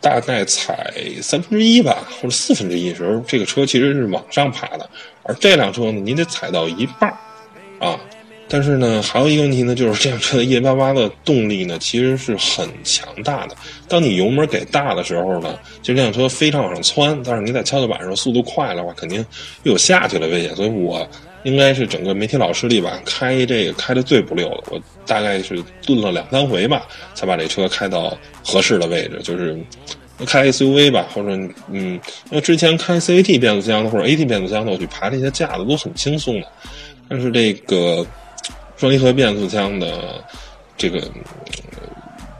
[0.00, 0.92] 大概踩
[1.22, 4.88] 三分之一吧，或者四分之一的时候，这个车其实是往上爬的。
[5.22, 7.10] 而这辆车呢，你得踩到一半
[7.78, 7.98] 啊。
[8.46, 13.56] 但是呢，还有一个问题呢，就是这辆车的1.88的动力呢，其实是很强大的。
[13.88, 17.20] 当你油门给大的时候呢，其实这辆车非常往上窜。
[17.24, 19.24] 但是你在跷跷板上速度快的话，肯定
[19.62, 20.54] 又有下去了危险。
[20.54, 21.08] 所以我
[21.44, 24.64] 应该是整个媒体老师里吧，开这个开的最不溜的。
[24.70, 29.20] 我大概是顿了两三回吧，才把这车开到合适的位置。
[29.22, 29.56] 就是
[30.26, 31.30] 开 SUV 吧，或者
[31.70, 36.46] 嗯，因为之前开 CVT 变速箱的或者 AT 变速箱的，我去爬这些架子都很轻松的。
[37.08, 38.04] 但是这个。
[38.76, 40.22] 双离合变速箱的
[40.76, 41.00] 这个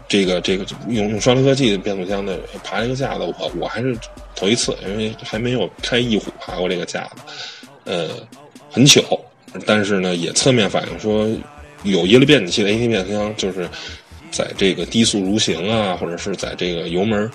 [0.09, 3.97] 这个这个用用双离合器的变速箱的爬这个架子，我我还是
[4.35, 7.23] 头一次，因为还没有开翼虎爬过这个架子，
[7.85, 8.09] 呃，
[8.75, 9.01] 很巧。
[9.65, 11.29] 但是呢，也侧面反映说，
[11.85, 13.69] 有液力变矩器的 AT 变速箱，就是
[14.33, 17.31] 在这个低速蠕行啊，或者是在这个油门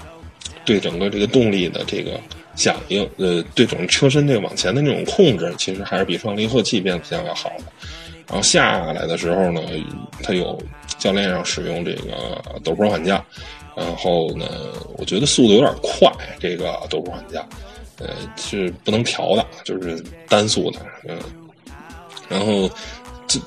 [0.66, 2.20] 对整个这个动力的这个
[2.56, 7.64] 响应，呃，对整个车身这个往前的那种控制，其实还是比双离合器变速箱要好的。
[8.28, 9.62] 然后下来的时候呢，
[10.22, 10.62] 它有
[10.98, 13.24] 教练上使用这个陡坡缓降，
[13.76, 14.46] 然后呢，
[14.98, 17.48] 我觉得速度有点快，这个陡坡缓降，
[18.00, 21.18] 呃，是不能调的，就是单速的，嗯，
[22.28, 22.70] 然后
[23.28, 23.40] 这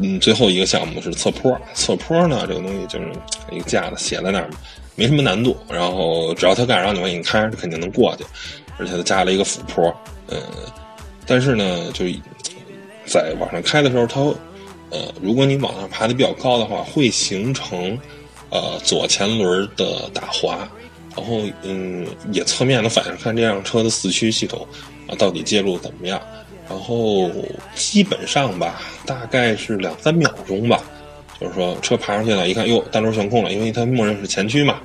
[0.00, 3.12] 嗯最后一个项目是侧坡，侧坡呢这个东西就是
[3.50, 4.50] 一个架子写在那儿，
[4.96, 8.24] 没什么难度，然后只要他敢让你往里开，他肯定能过去，
[8.78, 9.94] 而且他加了一个辅坡，
[10.28, 10.40] 嗯，
[11.26, 12.04] 但是呢就。
[13.04, 14.20] 在往上开的时候，它，
[14.90, 17.98] 呃，如果你往上爬的比较高的话，会形成，
[18.48, 20.66] 呃，左前轮的打滑，
[21.14, 24.66] 然后，嗯，也侧面的反映看这辆车的四驱系统
[25.06, 26.20] 啊，到底介入怎么样，
[26.68, 27.30] 然后
[27.74, 30.82] 基本上吧，大概是两三秒钟吧，
[31.38, 34.80] 就是说车爬上去了，一看哟，单轮悬空了，因为它默认是前驱嘛，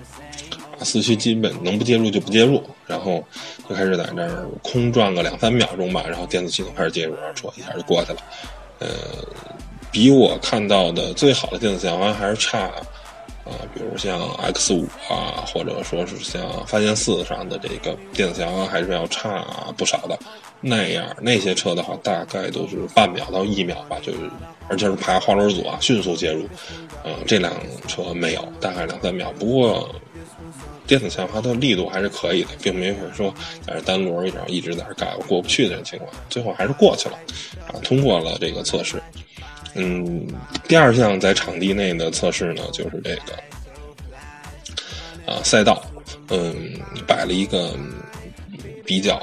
[0.78, 3.24] 啊，四驱基本能不介入就不介入，然后
[3.70, 8.20] 就开始在那儿空转个两三秒钟吧，然后电子系统开始介入，然后车一下就过去了，
[8.80, 8.88] 呃，
[9.92, 12.70] 比我看到的最好的电子响应还是差。
[13.48, 14.20] 啊，比如像
[14.54, 19.46] X 五啊，或者说是像发现四上的这个电子响还是要差
[19.78, 20.18] 不少的。
[20.60, 24.20] 那样那些车的话，大概都是半秒到一秒吧，就是
[24.68, 26.48] 而且是排花轮组啊，迅速介入。
[27.04, 27.54] 嗯，这辆
[27.88, 29.32] 车没有，大概两三秒。
[29.38, 29.88] 不过
[30.88, 33.34] 电子响它的力度还是可以的，并没有说
[33.66, 37.18] 在这单轮然后一直在这干过不去的情况，最后还是过去了，
[37.68, 39.02] 啊，通过了这个测试。
[39.80, 40.26] 嗯，
[40.68, 43.34] 第二项在场地内的测试呢，就是这个
[45.32, 45.86] 啊赛道，
[46.30, 46.56] 嗯，
[47.06, 47.76] 摆了一个
[48.84, 49.22] 比较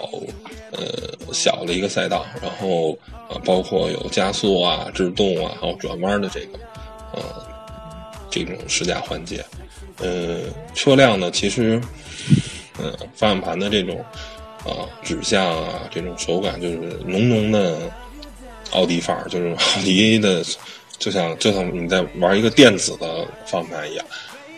[0.70, 2.92] 呃小的一个赛道，然后
[3.28, 6.58] 啊包括有加速啊、制动啊，还有转弯的这个
[7.12, 7.44] 呃
[8.30, 9.44] 这种试驾环节。
[9.98, 11.80] 呃，车辆呢，其实
[12.78, 13.98] 嗯方向盘的这种
[14.60, 17.76] 啊指向啊这种手感，就是浓浓的。
[18.74, 20.44] 奥迪范儿就是奥迪的，
[20.98, 24.06] 就像就像你在玩一个电子的方向盘一样，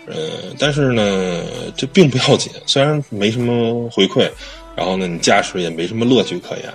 [0.07, 1.45] 呃，但是呢，
[1.77, 2.53] 这并不要紧。
[2.67, 4.29] 虽然没什么回馈，
[4.77, 6.73] 然后呢，你驾驶也没什么乐趣可言，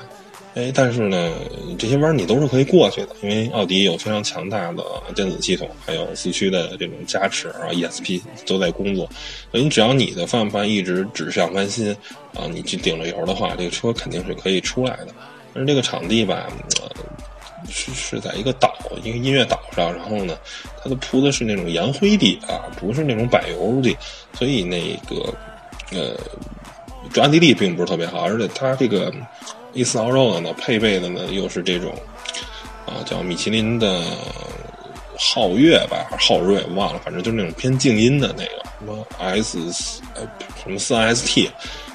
[0.56, 1.34] 哎，但是呢，
[1.77, 4.84] 这些弯你都是可以过去的，因为奥迪有非常强大的
[5.15, 9.10] 电子系统，还有四驱的这种加持，然后 ESP 都在工作，
[9.51, 11.91] 所以只要你的方向盘一直指向翻新，
[12.34, 15.08] 啊，你去顶着油的话，这个车肯定是可以出来的。
[15.54, 16.47] 但是这个场地吧。
[17.69, 20.38] 是是在一个岛，一个音乐岛上，然后呢，
[20.84, 23.95] 它的铺的是那种岩灰地啊，不是那种柏油地，
[24.34, 25.34] 所以那个
[25.91, 26.17] 呃
[27.13, 29.13] 抓地力并不是特别好，而且它这个
[29.76, 31.93] A 四 Allroad 呢，配备的呢又是这种
[32.86, 34.02] 啊叫米其林的
[35.17, 40.28] 皓月吧，皓锐，忘了，反正就是那种偏静音的那个什么 S 呃
[40.62, 41.50] 什么四 ST，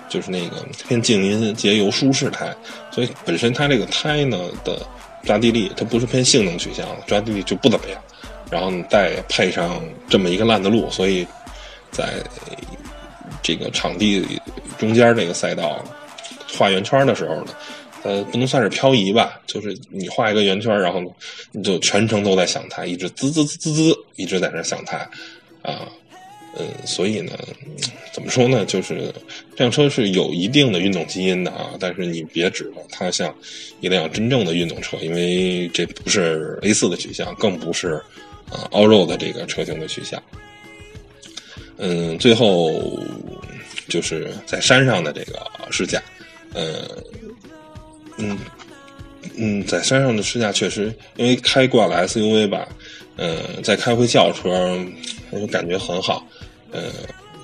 [0.08, 2.54] 就是那个偏静音、节油、舒适胎，
[2.90, 4.86] 所以本身它这个胎呢的。
[5.26, 8.02] 抓地力它不是偏性能取向，抓地力就不怎么样。
[8.48, 11.26] 然后再配上这么一个烂的路，所以
[11.90, 12.14] 在
[13.42, 14.24] 这个场地
[14.78, 15.84] 中间这个赛道
[16.56, 17.48] 画圆圈的时候呢，
[18.04, 21.02] 呃，不能算是漂移吧，就是你画一个圆圈，然后
[21.50, 24.96] 你就全程都在想它，一直滋滋滋滋滋，一直在那想它
[25.62, 25.88] 啊。
[26.58, 27.32] 嗯，所以呢，
[28.12, 28.64] 怎么说呢？
[28.64, 29.12] 就是
[29.56, 33.34] 这辆车是有一定的运动基因的啊，但是你别指望它像
[33.80, 37.94] 一辆真正的运动车，因为这不是 A 四的取向，更不是
[38.50, 40.22] 啊 Allroad 的这个车型的取向。
[41.78, 43.00] 嗯，最后
[43.88, 46.02] 就是在山上的这个试驾，
[46.52, 46.74] 嗯
[48.18, 48.38] 嗯
[49.36, 52.68] 嗯，在山上的试驾确实，因为开惯了 SUV 吧，
[53.16, 54.78] 嗯，再开回轿车，
[55.32, 56.26] 就感觉很好。
[56.72, 56.92] 呃，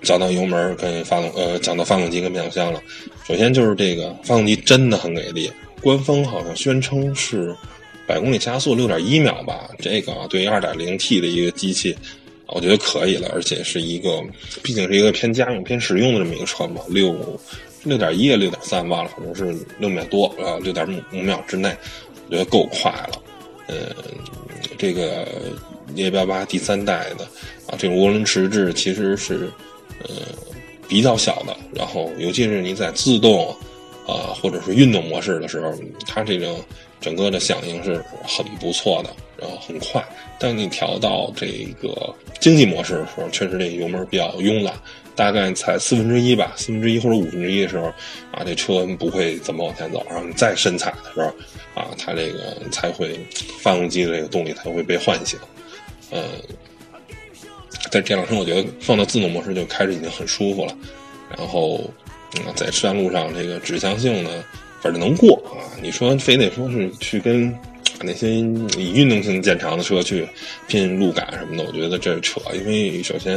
[0.03, 2.83] 讲到油门跟发动，呃，讲到发动机跟变速箱了。
[3.27, 7.55] 首先就是这个发动机真的很给力，官方好像宣称是
[8.07, 9.71] 百公里加速六点一秒吧。
[9.79, 11.97] 这个对于二点零 T 的一个机器，
[12.47, 14.23] 我觉得可以了，而且是一个，
[14.63, 16.81] 毕竟是一个偏家用、偏实用的这么一个车嘛。
[16.89, 17.15] 六
[17.85, 21.75] 六点一、六点三忘了，反正是六秒多啊，六点五五秒之内，
[22.29, 23.23] 我觉得够快了。
[23.69, 23.75] 呃，
[24.77, 25.27] 这个。
[25.95, 27.25] 一八八第三代的
[27.67, 29.51] 啊，这种涡轮迟滞其实是
[30.01, 30.15] 呃
[30.89, 33.49] 比较小的，然后尤其是你在自动
[34.07, 35.73] 啊或者是运动模式的时候，
[36.07, 36.57] 它这个
[37.01, 40.05] 整个的响应是很不错的，然后很快。
[40.39, 41.47] 当你调到这
[41.81, 44.75] 个经济模式的时候，确实这油门比较慵懒，
[45.15, 47.87] 大概才四分之一吧，四分之一或者五分之一的时候
[48.33, 50.05] 啊，这车不会怎么往前走。
[50.11, 51.27] 然后你再深踩的时候
[51.81, 53.21] 啊，它这个才会
[53.61, 55.39] 发动机的这个动力才会被唤醒。
[56.11, 56.23] 呃，
[57.93, 60.75] 但这辆车，我觉得放到自动模式就开着已经很舒服了。
[61.37, 61.85] 然后，
[62.39, 64.31] 嗯，在山路上这个指向性呢，
[64.81, 65.61] 反正能过啊。
[65.83, 67.55] 你说非得说是去跟
[68.01, 70.27] 那些以运动性见长的车去
[70.67, 72.41] 拼路感什么的，我觉得这是扯。
[72.55, 73.35] 因为首先，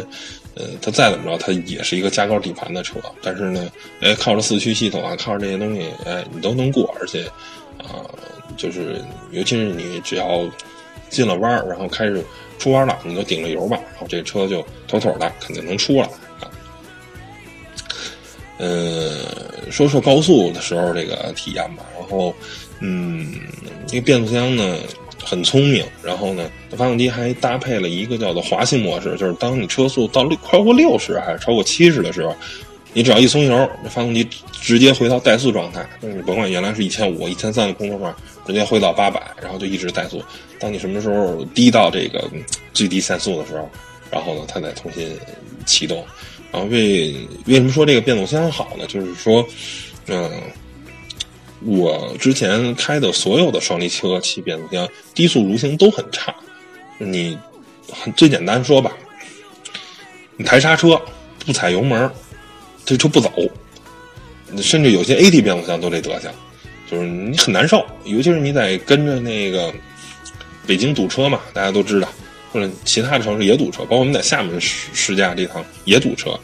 [0.55, 2.95] 呃，它再怎么着，它也是一个加高底盘的车。
[3.21, 6.95] 但是呢，哎，靠着四驱系统啊，靠着这些东西，哎，你都能过。
[6.99, 7.25] 而且，
[7.77, 8.07] 啊，
[8.55, 9.01] 就是
[9.31, 10.49] 尤其是你只要
[11.09, 12.23] 进了弯儿，然后开始。
[12.57, 16.03] 出弯了，你就顶着油吧，然后这车就妥妥的，肯定能出来
[16.39, 16.49] 啊。
[18.57, 22.33] 呃，说说高速的时候这个体验吧，然后，
[22.79, 23.35] 嗯，
[23.85, 24.77] 这个变速箱呢
[25.21, 32.33] 很聪明，然后呢，发动机还搭配了一个叫做滑行模式，就是当你车速到六超过六十还是超过七十的时候，
[32.93, 35.85] 你只要一松油，这发动机直接回到怠速状态。
[35.99, 38.15] 你甭管原来是一千五、一千三的空速上，
[38.47, 40.23] 直接回到八百，然后就一直怠速。
[40.59, 42.29] 当你什么时候低到这个
[42.73, 43.69] 最低限速的时候，
[44.11, 45.17] 然后呢，它再重新
[45.65, 46.05] 启动。
[46.51, 47.13] 然后为
[47.45, 48.85] 为什么说这个变速箱好呢？
[48.87, 49.45] 就是说，
[50.07, 50.31] 嗯，
[51.65, 56.33] 我之前开的所有的双离合器变速箱低速蠕行都很差。
[56.97, 57.37] 你
[57.91, 58.95] 很最简单说吧，
[60.37, 60.99] 你抬刹车
[61.45, 62.09] 不踩油门。
[62.87, 63.31] 这车不走，
[64.61, 66.31] 甚至有些 AT 变速箱都这德行，
[66.87, 67.83] 就是你很难受。
[68.03, 69.73] 尤其是你在跟着那个
[70.67, 72.07] 北京堵车嘛，大家都知道，
[72.51, 76.37] 或者其他的城市也堵车，包括我们在厦门试试驾这趟也堵车。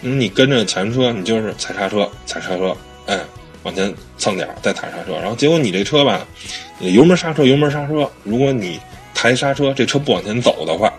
[0.00, 2.76] 你跟着前车，你就是踩刹车，踩刹车，
[3.06, 3.18] 哎，
[3.62, 5.18] 往前蹭点儿再踩刹车。
[5.18, 6.26] 然后结果你这车吧，
[6.80, 8.08] 油门刹车，油门刹车。
[8.22, 8.78] 如果你
[9.14, 10.92] 抬刹车，这车不往前走的话。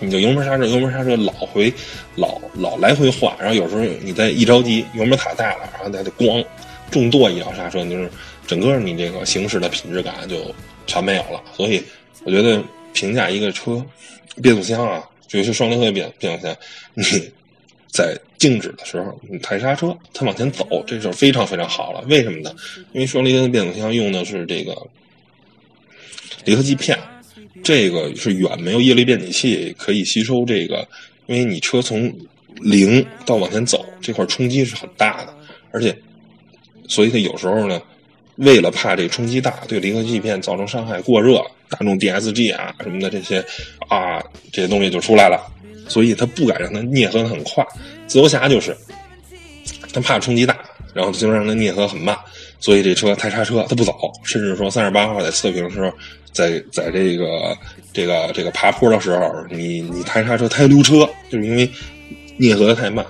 [0.00, 1.72] 你就油门刹车，油门刹车，老回
[2.16, 6.44] 老老来回换，然后有时候你再一着急，油门踩大了，然后再就咣
[6.90, 8.10] 重剁一脚刹车，就是
[8.44, 10.52] 整个你这个行驶的品质感就
[10.86, 11.42] 全没有了。
[11.56, 11.82] 所以
[12.24, 12.62] 我觉得
[12.92, 13.84] 评价一个车
[14.42, 16.56] 变速箱啊，尤其是双离合变变速箱，
[16.94, 17.04] 你
[17.88, 22.04] 在静止的时候你踩刹车，它往前走，这就非常非常好了。
[22.08, 22.54] 为什么呢？
[22.92, 24.74] 因为双离合变速箱用的是这个
[26.44, 26.98] 离合器片。
[27.62, 30.86] 这个是远没有液力变阻器可以吸收这个，
[31.26, 32.12] 因为你车从
[32.56, 35.34] 零到往前走这块冲击是很大的，
[35.70, 35.96] 而且，
[36.88, 37.80] 所以它有时候呢，
[38.36, 43.44] 为了怕这冲击大对离合器片造成伤害过热，大众 DSG 啊什么的这些
[43.88, 44.22] 啊
[44.52, 45.40] 这些东西就出来了，
[45.88, 47.66] 所以它不敢让它啮合的很快。
[48.06, 48.76] 自由侠就是，
[49.92, 50.58] 它怕冲击大，
[50.92, 52.16] 然后就让它啮合很慢，
[52.60, 55.92] 所以这车抬刹车它不走，甚至说三十八号在测评的时候。
[56.34, 57.56] 在在这个
[57.92, 61.70] 这个这个爬坡的时候，你你抬刹车抬溜车，就是因为
[62.40, 63.06] 啮合的太慢，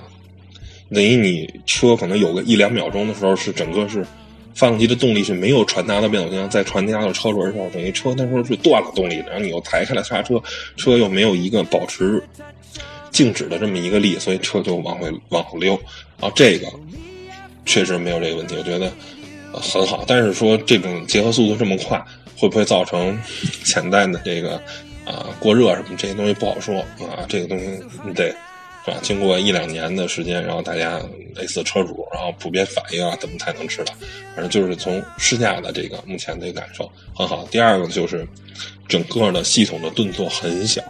[0.93, 4.05] 等于你车可能有个一两秒钟的时候是整个是
[4.55, 9.17] 发动机的动力是没有传达到变速箱，再传达到车轮上，等于车那时候是断了动力。
[9.27, 10.41] 然后你又抬开了刹车，
[10.75, 12.23] 车又没有一个保持
[13.11, 15.79] 静止的这么一个力，所以车就往回往后溜。
[16.19, 16.67] 然后这个
[17.65, 18.91] 确实没有这个问题，我觉得
[19.53, 20.03] 很好。
[20.07, 22.03] 但是说这种结合速度这么快。
[22.37, 23.17] 会不会造成
[23.63, 24.61] 潜在的这个
[25.05, 27.23] 啊过热什么这些东西不好说啊？
[27.29, 28.35] 这个东西你得
[28.85, 28.97] 是吧？
[29.01, 31.01] 经过一两年的时间，然后大家
[31.35, 33.93] 类似车主，然后普遍反映啊，怎么才能知道？
[34.35, 37.45] 反正就是从试驾的这个目前的感受很好。
[37.49, 38.27] 第二个就是
[38.87, 40.81] 整个的系统的顿挫很小，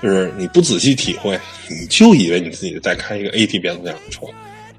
[0.00, 1.38] 就是你不仔细体会，
[1.68, 4.26] 你就以为你自己在开一个 AT 变速箱的车，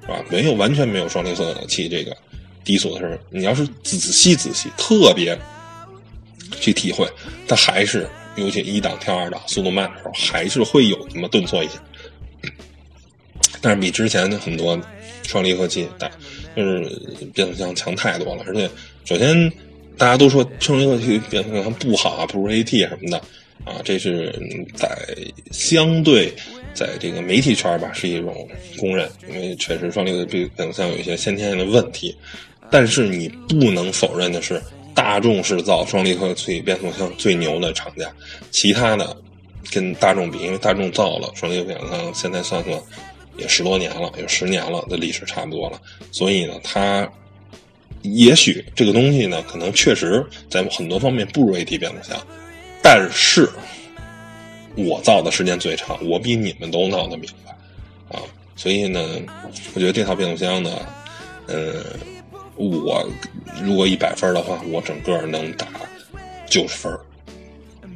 [0.00, 0.24] 是吧？
[0.30, 2.16] 没有完全没有双离合器这个
[2.64, 5.38] 低速的时候，你要是仔细仔细，特别。
[6.60, 7.08] 去体会，
[7.48, 8.06] 它还是
[8.36, 11.74] 尤其一档跳二档速度慢的时候，还是会有那么顿挫一下，
[13.62, 14.78] 但是比之前的很多
[15.22, 16.10] 双离合器大，
[16.54, 16.84] 就是
[17.32, 18.44] 变速箱强太多了。
[18.46, 18.68] 而且，
[19.06, 19.50] 首先
[19.96, 23.16] 大家都说双离合器变速箱不好啊，不如 AT 什么的
[23.64, 24.30] 啊，这是
[24.74, 24.88] 在
[25.50, 26.30] 相对
[26.74, 28.46] 在这个媒体圈吧是一种
[28.76, 32.14] 公认，因为确实双离合变变速箱有一些先天性的问题。
[32.70, 34.60] 但是你不能否认的是。
[34.94, 38.12] 大众是造双离合器变速箱最牛的厂家，
[38.50, 39.16] 其他的
[39.70, 42.78] 跟大众比，因为大众造了双离合变速箱，现在算算
[43.36, 45.80] 也十多年了，有十年了的历史差不多了。
[46.10, 47.08] 所以呢，它
[48.02, 52.26] 也许这个东西呢，可能确实在很多方面不如 AT 变速箱，
[52.82, 53.48] 但是
[54.76, 58.22] 我造的时间最长，我比你们都闹得明白啊。
[58.56, 59.20] 所以呢，
[59.74, 60.70] 我觉得这套变速箱呢，
[61.48, 61.74] 嗯。
[62.54, 63.04] 我
[63.60, 65.66] 如果一百分的话，我整个能打
[66.46, 66.96] 九十分，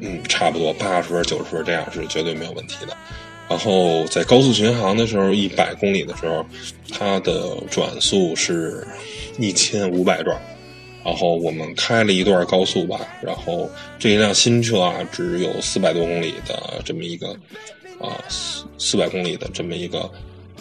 [0.01, 2.97] 嗯，差不多八十分、九十分这样是绝对没有问题的。
[3.49, 6.45] 然后在高速巡航的时候，一百公里的时候，
[6.91, 8.87] 它的转速是
[9.39, 10.41] 一千五百转。
[11.05, 17.29] 然后我们开了一段高速吧，然后这一辆新车啊，只有四百多公里的这么一个
[18.01, 20.01] 啊四四百公里的这么一个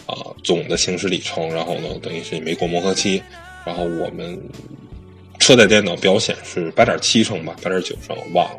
[0.06, 0.14] 啊
[0.44, 3.20] 总的行驶里程，然后呢，等于是没过磨合期。
[3.64, 4.40] 然后我们
[5.40, 8.58] 车载电脑表显是八点七升吧，八点九升我忘了，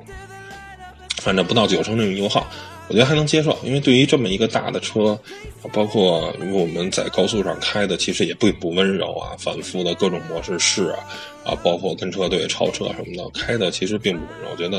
[1.21, 2.45] 反正不到九升这种油耗，
[2.89, 3.57] 我觉得还能接受。
[3.63, 5.19] 因为对于这么一个大的车，
[5.73, 10.99] 包括因为我们在高速上开的，其实也不不温柔啊，反复的各种模式试啊，
[11.45, 14.49] 啊，包括跟车队超车什么的，开的其实并不温柔。
[14.51, 14.77] 我觉得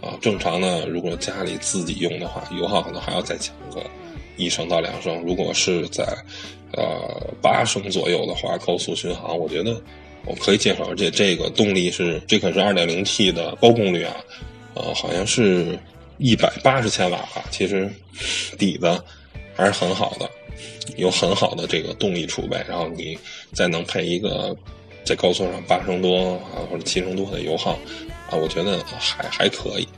[0.00, 3.82] 啊，正常的如果家里自己用的话，油耗可能还要再降个
[4.36, 5.22] 一升到两升。
[5.24, 6.04] 如果是在
[6.76, 9.80] 呃，八升左右的话，高速巡航，我觉得
[10.26, 10.82] 我可以接受。
[10.86, 14.16] 而且这个动力是，这可是二点零 T 的高功率啊，
[14.74, 15.78] 呃，好像是
[16.18, 17.44] 一百八十千瓦吧。
[17.50, 17.90] 其实
[18.58, 19.02] 底子
[19.54, 20.28] 还是很好的。
[20.96, 23.18] 有很好的这个动力储备，然后你
[23.54, 24.54] 再能配一个
[25.02, 27.72] 在高速上八升多啊或者七升多的油耗
[28.30, 29.88] 啊，我觉得还还可以。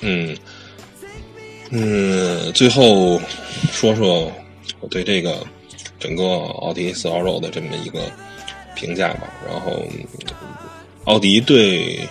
[0.00, 0.34] 嗯
[1.70, 3.20] 嗯，最后
[3.70, 4.32] 说说
[4.80, 5.46] 我对这个
[6.00, 8.10] 整个奥迪 a 四 l 的这么一个
[8.74, 9.30] 评价吧。
[9.46, 9.84] 然后，
[11.04, 12.08] 奥迪对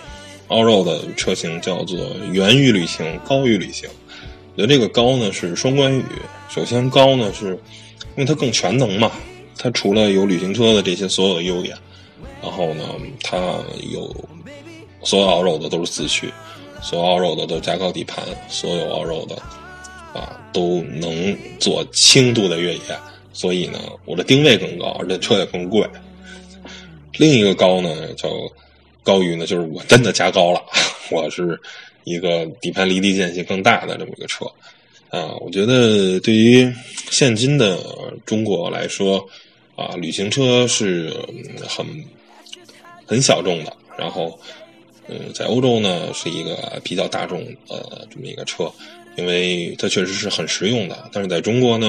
[0.48, 1.98] all road 的车型叫做
[2.32, 3.88] 源于旅行，高于旅行。
[4.54, 6.04] 我觉得这个高呢是双关语。
[6.48, 7.58] 首先高呢是
[8.16, 9.12] 因为它更全能嘛，
[9.58, 11.76] 它除了有旅行车的这些所有的优点，
[12.42, 12.84] 然后呢
[13.22, 13.36] 它
[13.90, 14.14] 有
[15.02, 16.32] 所有 all road 的都是四驱。
[16.82, 19.36] 所有 all road 的都加高底盘，所有 all road 的
[20.12, 22.80] 啊都能做轻度的越野，
[23.32, 25.88] 所以呢，我的定位更高，而且车也更贵。
[27.14, 28.28] 另一个高呢，叫
[29.06, 30.60] 高于呢，就是我真的加高了，
[31.10, 31.58] 我是
[32.02, 34.44] 一个底盘离地间隙更大的这么一个车
[35.08, 35.32] 啊。
[35.40, 36.70] 我觉得对于
[37.08, 37.78] 现今的
[38.26, 39.24] 中国来说
[39.76, 41.14] 啊，旅行车是
[41.68, 41.86] 很
[43.06, 44.36] 很小众的，然后。
[45.08, 48.68] 嗯，在欧洲呢是一个比较大众呃这么一个车，
[49.16, 51.08] 因为它确实是很实用的。
[51.12, 51.86] 但是在中国呢，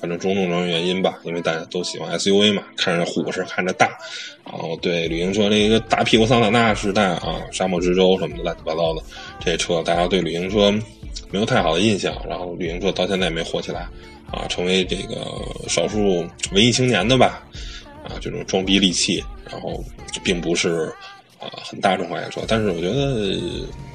[0.00, 3.96] 反正种种种原因吧，因为大家都喜欢 SUV 嘛，看着虎实，看着大，
[4.44, 9.02] 然后对旅行车这个大屁股桑塔纳时代啊，沙漠之舟什么的乱七八糟的
[9.40, 10.70] 这些车，大家对旅行车
[11.30, 12.14] 没有太好的印象。
[12.28, 13.88] 然后旅行车到现在也没火起来
[14.30, 15.24] 啊，成为这个
[15.68, 17.42] 少数文艺青年的吧
[18.04, 19.82] 啊这种装逼利器，然后
[20.22, 20.92] 并不是。
[21.40, 23.38] 啊，很大众化的车，但是我觉得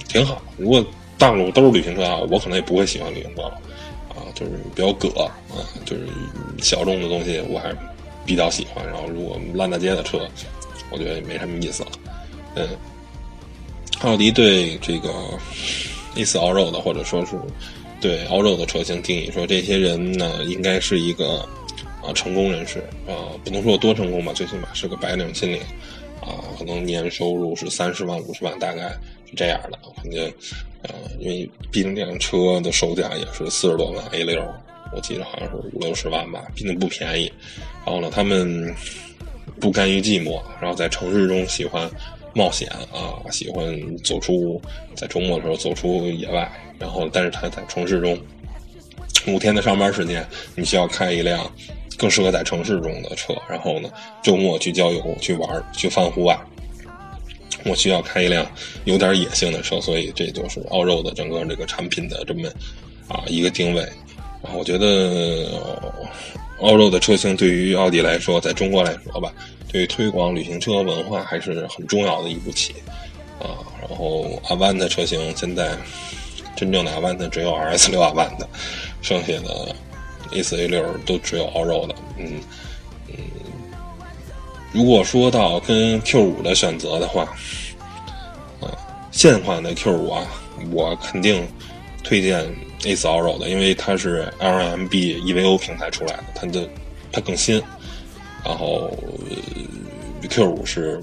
[0.07, 0.39] 挺好。
[0.55, 0.85] 如果
[1.19, 3.61] 大路都是旅行车啊，我可能也不会喜欢旅行车了。
[4.09, 5.29] 啊，就是比较葛啊，
[5.85, 6.07] 就是
[6.61, 7.77] 小众的东西我还是
[8.25, 8.83] 比较喜欢。
[8.87, 10.27] 然后如果烂大街的车，
[10.89, 11.89] 我觉得也没什么意思了。
[12.55, 12.67] 嗯，
[14.01, 15.09] 奥迪对这个
[16.15, 17.37] A4 all road 的，或者说是
[18.01, 21.47] 对 all road 的车型定义说，这些人呢应该是一个
[22.01, 25.61] 啊成功人士啊，不能说多成功吧，最起码是个白领青年。
[26.21, 28.91] 啊，可能年收入是三十万、五十万，大概
[29.35, 29.77] 这样的。
[29.95, 30.31] 反正，
[30.83, 34.43] 呃，因为毕竟这辆车的售价也是四十多万 A 六，
[34.93, 37.31] 我记得好像是五六十万吧，毕竟不便宜。
[37.85, 38.73] 然后呢，他们
[39.59, 41.89] 不甘于寂寞，然后在城市中喜欢
[42.33, 44.61] 冒险啊，喜欢走出
[44.95, 46.51] 在周末的时候走出野外。
[46.77, 48.17] 然后，但是他在城市中
[49.27, 50.25] 五天的上班时间，
[50.55, 51.51] 你需要开一辆。
[51.97, 53.89] 更适合在城市中的车，然后呢，
[54.23, 56.39] 周末去郊游、去玩、去翻户外。
[57.65, 58.45] 我需要开一辆
[58.85, 62.49] 有点野性的车，所以这就是奥肉的整个这个产品的这么
[63.07, 63.81] 啊一个定位。
[64.41, 65.61] 然后我觉得
[66.59, 69.33] 奥肉的车型对于奥迪来说，在中国来说吧，
[69.71, 72.73] 对于推广旅行车文化还是很重要的一步棋
[73.39, 73.59] 啊。
[73.81, 75.77] 然后阿万的车型现在
[76.55, 78.47] 真正的阿万的只有 RS 六阿万的，
[79.01, 79.75] 剩下的。
[80.31, 82.39] A 四 A 六都只有 all road 的，嗯
[83.07, 83.15] 嗯。
[84.71, 87.23] 如果说到跟 Q 五的选择的话，
[88.61, 88.69] 啊，
[89.11, 90.27] 现款的 Q 五啊，
[90.71, 91.47] 我肯定
[92.03, 92.45] 推荐
[92.85, 94.89] A 四 all road 的，因为它是 LMB
[95.23, 96.69] EVO 平台出来的，它的
[97.11, 97.61] 它更新。
[98.45, 98.89] 然后
[100.29, 101.01] Q 五是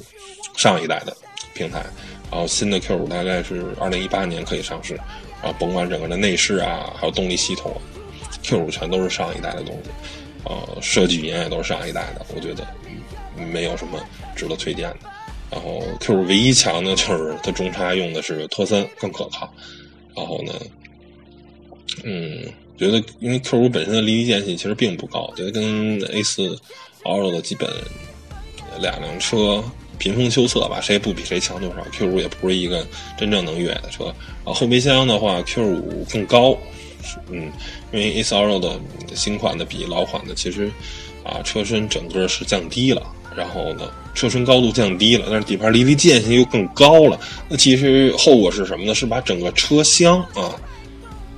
[0.57, 1.15] 上一代的
[1.53, 1.85] 平台，
[2.31, 4.95] 然后新的 Q 五大概是二零一八年可以上市，
[5.43, 7.79] 然后甭管整个的内饰啊，还有动力系统。
[8.43, 9.91] Q 五全都是上一代的东西，
[10.45, 12.67] 呃，设计语言也都是上一代的，我觉得
[13.53, 14.01] 没有什么
[14.35, 14.99] 值得推荐的。
[15.51, 19.53] 然后 Q 五唯一强的就是它中差用的是托森，更可靠。
[20.15, 20.53] 然后呢，
[22.03, 22.43] 嗯，
[22.77, 26.59] 觉得因为 Q 五本身的离地间隙其实并不高，觉得跟 A 四
[27.05, 27.71] L 的基本
[28.81, 29.63] 两辆车
[29.99, 31.83] 平分秋色吧，谁也不比谁强多少。
[31.93, 34.07] Q 五也不是一个真正能越野的车。
[34.45, 36.59] 然后后备箱的话，Q 五更高。
[37.31, 37.53] 嗯，
[37.93, 38.81] 因为 A 四 L 的
[39.15, 40.69] 新款的比老款的其实
[41.23, 43.07] 啊车身整个是降低了，
[43.37, 47.21] 然后呢车身高度降低了，但是底盘离地间隙又更高了。
[47.49, 48.95] 那其实后果是什么呢？
[48.95, 50.55] 是把整个车厢啊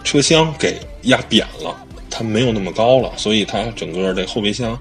[0.05, 1.77] 车厢给压扁了，
[2.09, 4.73] 它没有那么高了，所以它整个这后备箱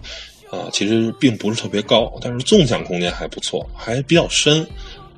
[0.51, 4.65] 啊其实并不是特别高，但是纵向空间还不错，还比较深。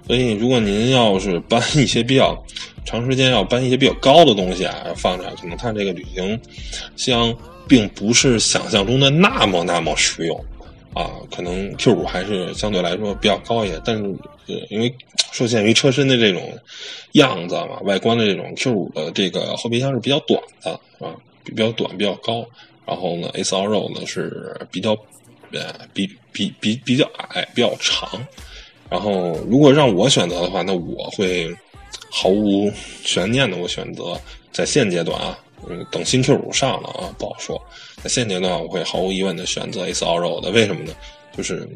[0.08, 2.38] 所以如果您要是搬一些比较。
[2.86, 6.40] 长时间要搬一些比较高的东西啊，放着可能它这个旅行
[6.96, 7.32] 箱
[7.68, 10.46] 并不是想象中的那么那么实用
[10.94, 11.12] 啊。
[11.32, 14.04] 可能 Q 五还是相对来说比较高一些，但是
[14.48, 14.94] 呃，因为
[15.32, 16.58] 受限于车身的这种
[17.14, 22.46] 样子嘛，外观的这种 Q 五的这个后备箱是比较短的啊，比较短比较高。
[22.86, 24.92] 然后呢，A 四 L 呢是比较
[25.52, 28.26] 呃比比比比较矮比较长。
[28.90, 31.54] 然后如果让我选择的话，那我会。
[32.12, 32.72] 毫无
[33.04, 34.20] 悬念的，我选择
[34.52, 35.38] 在现阶段啊，
[35.68, 37.62] 嗯，等新 Q 五上了啊，不好说。
[38.02, 40.94] 那现阶段，我会毫无疑问的选择 S R O 的为什么呢？
[41.38, 41.68] 就是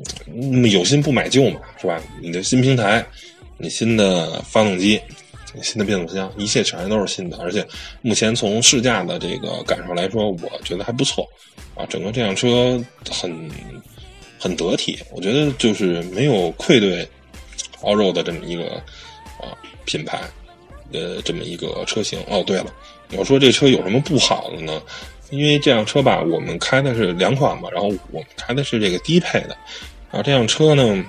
[0.71, 2.01] 有心不买旧嘛，是吧？
[2.21, 3.05] 你的新平台，
[3.57, 4.99] 你新的发动机，
[5.61, 7.37] 新的变速箱，一切全都是新的。
[7.37, 7.65] 而且
[8.01, 11.25] 目前从试驾的这个感受来说，我觉得还不错
[11.75, 11.85] 啊。
[11.85, 13.49] 整个这辆车很
[14.39, 17.07] 很得体，我觉得就是没有愧对
[17.81, 18.65] R O 的这么一个
[19.39, 19.55] 啊
[19.85, 20.19] 品牌
[20.91, 22.19] 的这么一个车型。
[22.27, 22.73] 哦，对了。
[23.17, 24.81] 要说这车有什么不好的呢？
[25.29, 29.57] 因为这辆车吧，我们开的是两款嘛，然后我们开的是这个低配的。
[30.11, 31.03] 啊，这辆车呢，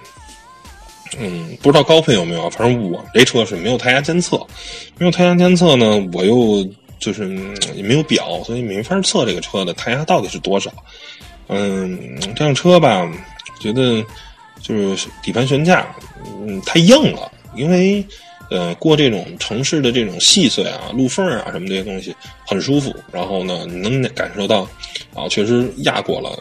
[1.19, 4.39] 嗯，不知道高配有没有，反正我这车是没有胎压监测。
[4.97, 6.67] 没有胎压监测呢，我又
[6.99, 7.29] 就是
[7.75, 10.73] 也没有表，所以没法测这个车的胎压到底是多少。
[11.49, 13.07] 嗯，这辆车吧，
[13.61, 14.03] 觉得
[14.63, 15.87] 就是底盘悬架，
[16.47, 18.03] 嗯，太硬了，因为。
[18.51, 22.15] 呃，过这种城市的这种细碎啊、路缝啊什么这些东西
[22.47, 22.95] 很舒服。
[23.11, 24.69] 然后呢，你能感受到
[25.15, 26.39] 啊，确实压过了，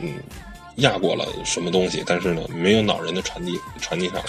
[0.00, 0.14] 嗯，
[0.76, 2.02] 压过了什么东西。
[2.04, 4.24] 但是呢，没有恼人的传递传递上来。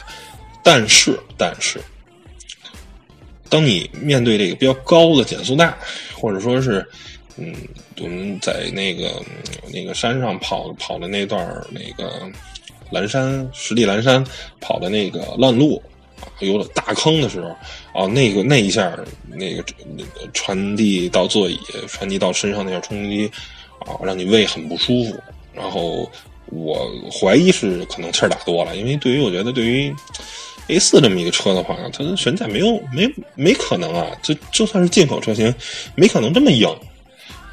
[0.63, 1.81] 但是，但是，
[3.49, 5.73] 当你面对这个比较高的减速带，
[6.15, 6.87] 或者说是，
[7.37, 7.53] 嗯，
[7.99, 9.21] 我们在那个
[9.73, 12.31] 那个山上跑跑的那段那个
[12.91, 14.23] 蓝山实地蓝山
[14.61, 15.81] 跑的那个烂路。
[16.39, 17.49] 有了大坑的时候，
[17.93, 18.91] 啊，那个那一下，
[19.29, 19.63] 那个
[19.95, 23.29] 那个传递到座椅，传递到身上那下冲击，
[23.79, 25.15] 啊，让你胃很不舒服。
[25.53, 26.09] 然后
[26.47, 29.93] 我怀疑是可能气儿打多了，因为对于我觉得对于
[30.67, 35.53] A 四这么一个车的话，它悬架没有没没可能啊，就就算是进口车型，
[35.95, 36.67] 没可能这么硬。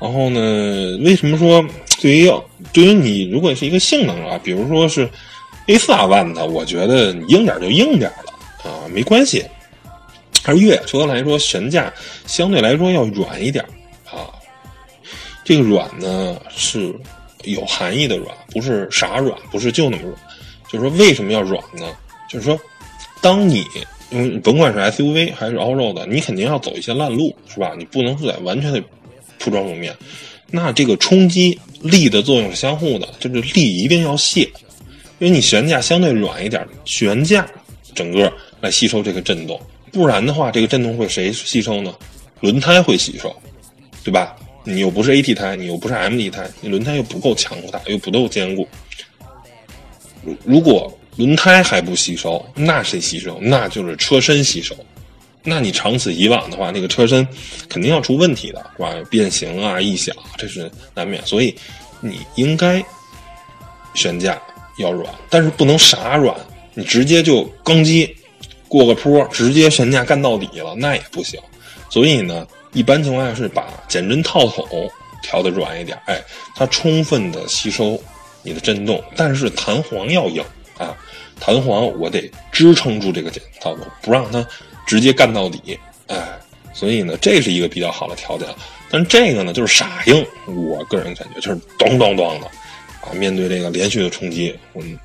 [0.01, 1.62] 然后呢，为什么说
[2.01, 2.33] 对于
[2.73, 5.07] 对于你如果是一个性能啊，比如说是
[5.66, 8.30] A 四二万的，我觉得你硬点就硬点了。
[8.91, 9.45] 没关系。
[10.45, 11.93] 而越野车来说，悬架
[12.26, 13.62] 相对来说要软一点
[14.07, 14.32] 啊。
[15.45, 16.95] 这个软呢是
[17.45, 20.14] 有含义的软，不是傻软，不是就那么软。
[20.66, 21.86] 就是说，为什么要软呢？
[22.28, 22.59] 就是说，
[23.20, 23.66] 当你
[24.11, 27.74] 嗯甭管是 SUV 还是 Allroad，你肯定要走一些烂路，是吧？
[27.76, 28.82] 你不能在完全的
[29.38, 29.95] 铺装路面，
[30.51, 34.43] 那这个冲击力的作用是相互的，就是力一定要泄，
[35.18, 37.47] 因为你悬架相对软一点，悬架
[37.95, 38.32] 整个。
[38.61, 39.61] 来吸收这个震动，
[39.93, 41.95] 不然的话，这个震动会谁吸收呢？
[42.41, 43.35] 轮胎会吸收，
[44.05, 44.35] 对吧？
[44.65, 48.69] 你又不是 AT 胎，你又不是 MT 胎，你轮胎又不够强大，又不够坚固。
[50.45, 53.39] 如果轮胎还不吸收，那谁吸收？
[53.41, 54.77] 那就是车身吸收。
[55.43, 57.27] 那你长此以往的话，那个车身
[57.69, 58.95] 肯定要出问题的，是吧？
[59.09, 61.25] 变形啊、异响，这是难免。
[61.27, 61.55] 所以
[62.01, 62.85] 你应该
[63.95, 64.41] 悬架
[64.79, 66.35] 要软，但是不能傻软，
[66.75, 68.15] 你直接就钢机。
[68.71, 71.41] 过个坡，直接悬架干到底了，那也不行。
[71.89, 74.89] 所以呢，一般情况下是把减震套筒
[75.25, 76.23] 调的软一点，哎，
[76.55, 78.01] 它充分的吸收
[78.45, 80.41] 你的震动，但是弹簧要硬
[80.79, 80.97] 啊，
[81.41, 84.47] 弹簧我得支撑住这个减震套筒，不让它
[84.87, 86.39] 直接干到底，哎，
[86.73, 88.47] 所以呢，这是一个比较好的条件。
[88.89, 92.47] 但这个呢，就是傻硬，我个人感觉就是咚咚咚的
[93.03, 94.97] 啊，面对这个连续的冲击，嗯，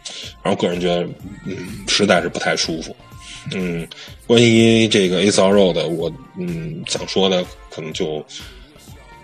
[0.43, 1.01] 然后个人觉得，
[1.45, 1.57] 嗯，
[1.87, 2.95] 实在是不太舒服。
[3.53, 3.87] 嗯，
[4.25, 8.17] 关于这个 A 四 Road，我嗯想说的可能就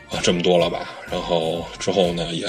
[0.10, 0.92] 啊这么多了吧。
[1.10, 2.46] 然后之后呢也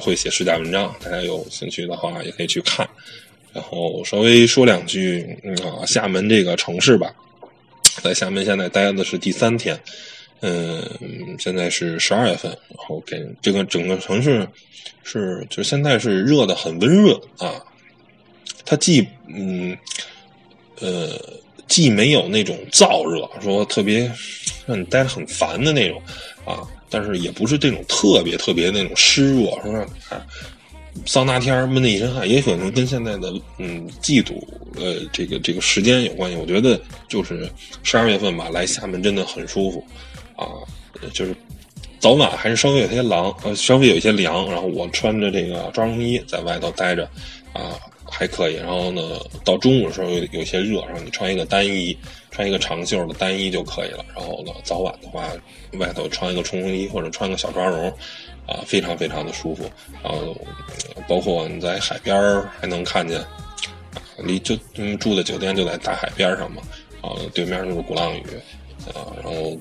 [0.00, 2.88] 会写试驾文章，大家有兴趣的话也可以去看。
[3.52, 7.12] 然后稍微说两句啊，厦门这个城市吧，
[8.02, 9.76] 在厦门现在待的是第三天，
[10.42, 10.80] 嗯，
[11.40, 14.46] 现在是十二月份，然后给这个整个城市
[15.02, 17.60] 是就现在是热的很温润啊，
[18.64, 19.76] 它既嗯。
[20.80, 21.18] 呃，
[21.66, 24.10] 既没有那种燥热，说特别
[24.66, 26.00] 让你待着很烦的那种
[26.44, 30.24] 啊，但是也不是这种特别特别那种湿热，说让你看
[31.04, 34.46] 桑拿天闷的一身汗，也可能跟现在的嗯季度
[34.76, 36.36] 呃这个这个时间有关系。
[36.36, 37.50] 我觉得就是
[37.82, 39.84] 十二月份吧，来厦门真的很舒服
[40.36, 40.46] 啊，
[41.12, 41.34] 就是
[41.98, 44.48] 早晚还是稍微有些凉，呃，稍微有一些凉。
[44.50, 47.04] 然后我穿着这个抓绒衣在外头待着
[47.52, 47.78] 啊。
[48.18, 49.02] 还可以，然后呢，
[49.44, 51.94] 到中午的时候有有些热，然后你穿一个单衣，
[52.30, 54.02] 穿一个长袖的单衣就可以了。
[54.16, 55.28] 然后呢，早晚的话，
[55.74, 57.90] 外头穿一个冲锋衣或者穿个小抓绒，
[58.46, 59.70] 啊，非常非常的舒服。
[60.02, 60.34] 然后，
[61.06, 63.22] 包括你在海边还能看见，
[64.24, 66.62] 离就嗯住的酒店就在大海边上嘛，
[67.02, 68.22] 啊，对面就是鼓浪屿，
[68.94, 69.54] 啊，然后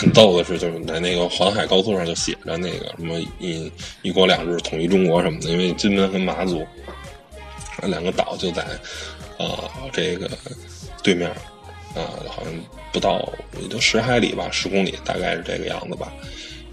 [0.00, 3.70] 很逗的是，就是在那个环海高速上就写着那个什么一
[4.02, 6.66] 一国两制统一中国什么的，因为金门和马祖。
[7.88, 8.62] 两个岛就在，
[9.38, 10.30] 啊，这个
[11.02, 11.30] 对面，
[11.94, 12.52] 呃，好像
[12.92, 13.28] 不到
[13.60, 16.12] 也就十海里吧，十公里，大概是这个样子吧。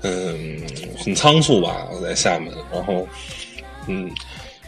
[0.01, 0.61] 嗯，
[0.97, 3.05] 很仓促吧，在厦门，然后，
[3.87, 4.09] 嗯，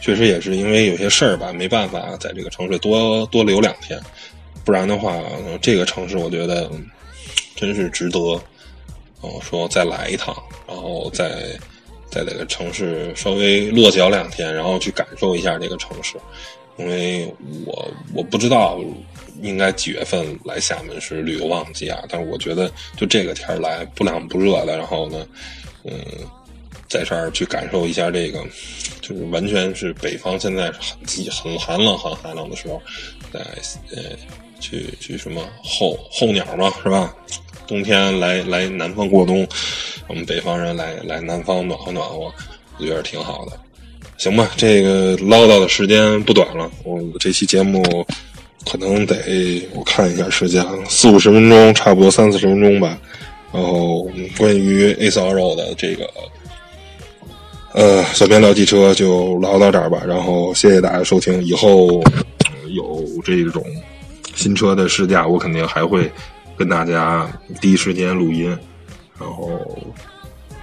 [0.00, 3.98] 确实也是因为有些事儿吧，没办法在这个城市多多留两天，
[4.62, 5.18] 不然的话，
[5.62, 6.70] 这个城市我觉得
[7.56, 8.18] 真是值得，
[9.20, 10.36] 哦，说再来一趟，
[10.68, 11.58] 然后再
[12.12, 16.16] 在这个城市稍微落脚两天，然后去感受一下这个城市，
[16.76, 17.26] 因为
[17.66, 18.78] 我我不知道。
[19.40, 22.00] 应该几月份来厦门是旅游旺季啊？
[22.08, 25.26] 但是我觉得就这个天来不凉不热的，然后呢，
[25.82, 25.92] 嗯，
[26.88, 28.40] 在这儿去感受一下这个，
[29.00, 32.80] 就是完全是北方现在很很寒冷很寒冷的时候，
[33.32, 33.40] 在
[33.96, 34.16] 呃
[34.60, 37.12] 去去什么候候鸟嘛是吧？
[37.66, 39.46] 冬天来来南方过冬，
[40.08, 42.32] 我们北方人来来南方暖和暖和，我
[42.84, 43.52] 觉得挺好的。
[44.16, 47.82] 行吧，这个唠叨的时间不短了，我这期节目。
[48.64, 52.96] 可能得我看一下时间，四五十分钟，差不多三四十分钟吧。
[53.52, 54.08] 然后
[54.38, 56.08] 关于 A 四 R 的这个，
[57.72, 60.00] 呃，小编聊汽车就唠到这儿吧。
[60.06, 62.00] 然后谢谢大家收听，以后
[62.68, 63.60] 有这种
[64.36, 66.08] 新车的试驾，我肯定还会
[66.56, 67.26] 跟大家
[67.60, 68.48] 第一时间录音。
[69.18, 69.60] 然后，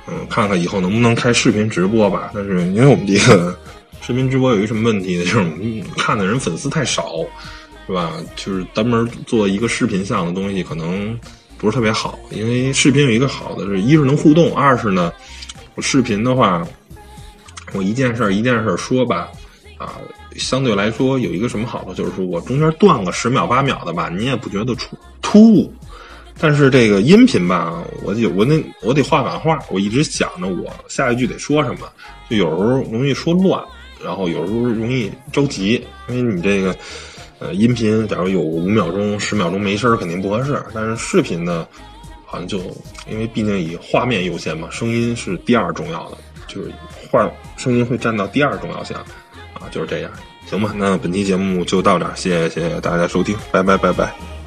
[0.08, 2.32] 嗯，看看以后能不能开视频直播吧。
[2.34, 3.58] 但是因为我们这个
[4.02, 5.24] 视频直播有一个什么问题呢？
[5.26, 5.46] 就是
[5.98, 7.26] 看的人粉丝太少。
[7.88, 8.14] 是吧？
[8.36, 11.20] 就是单门做一个视频项的东西，可能
[11.58, 12.20] 不是特别好。
[12.30, 15.12] 因为视频有一个好的是，一是能互动，二是呢，
[15.74, 16.64] 我视频的话，
[17.74, 19.28] 我一件事儿一件事儿说吧，
[19.80, 19.98] 啊，
[20.36, 25.74] 相对来说有一个什么好处，就是说我中间断个十秒八秒的吧，你也不觉得出突兀。
[26.40, 31.88] 但是这个音频吧，我就我那我得话赶话，我一直想着我下一句得说什么，
[32.30, 33.64] 就有时候容易说乱，
[34.04, 36.76] 然后有时候容易着急，因为你这个。
[37.42, 40.62] 呃，音频假如有五秒钟、十秒钟没声儿，肯定不合适。
[40.74, 41.66] 但是视频呢，
[42.26, 42.58] 好像就
[43.10, 46.18] 因为毕竟以画面优先嘛，声音是第二重要的，
[46.50, 46.70] 就是
[47.10, 48.94] 画声音会占到第二重要性
[49.60, 50.12] 啊，就是这样。
[50.46, 54.39] 行吧，那本期节目就到这儿，谢谢大家收听，拜拜拜拜。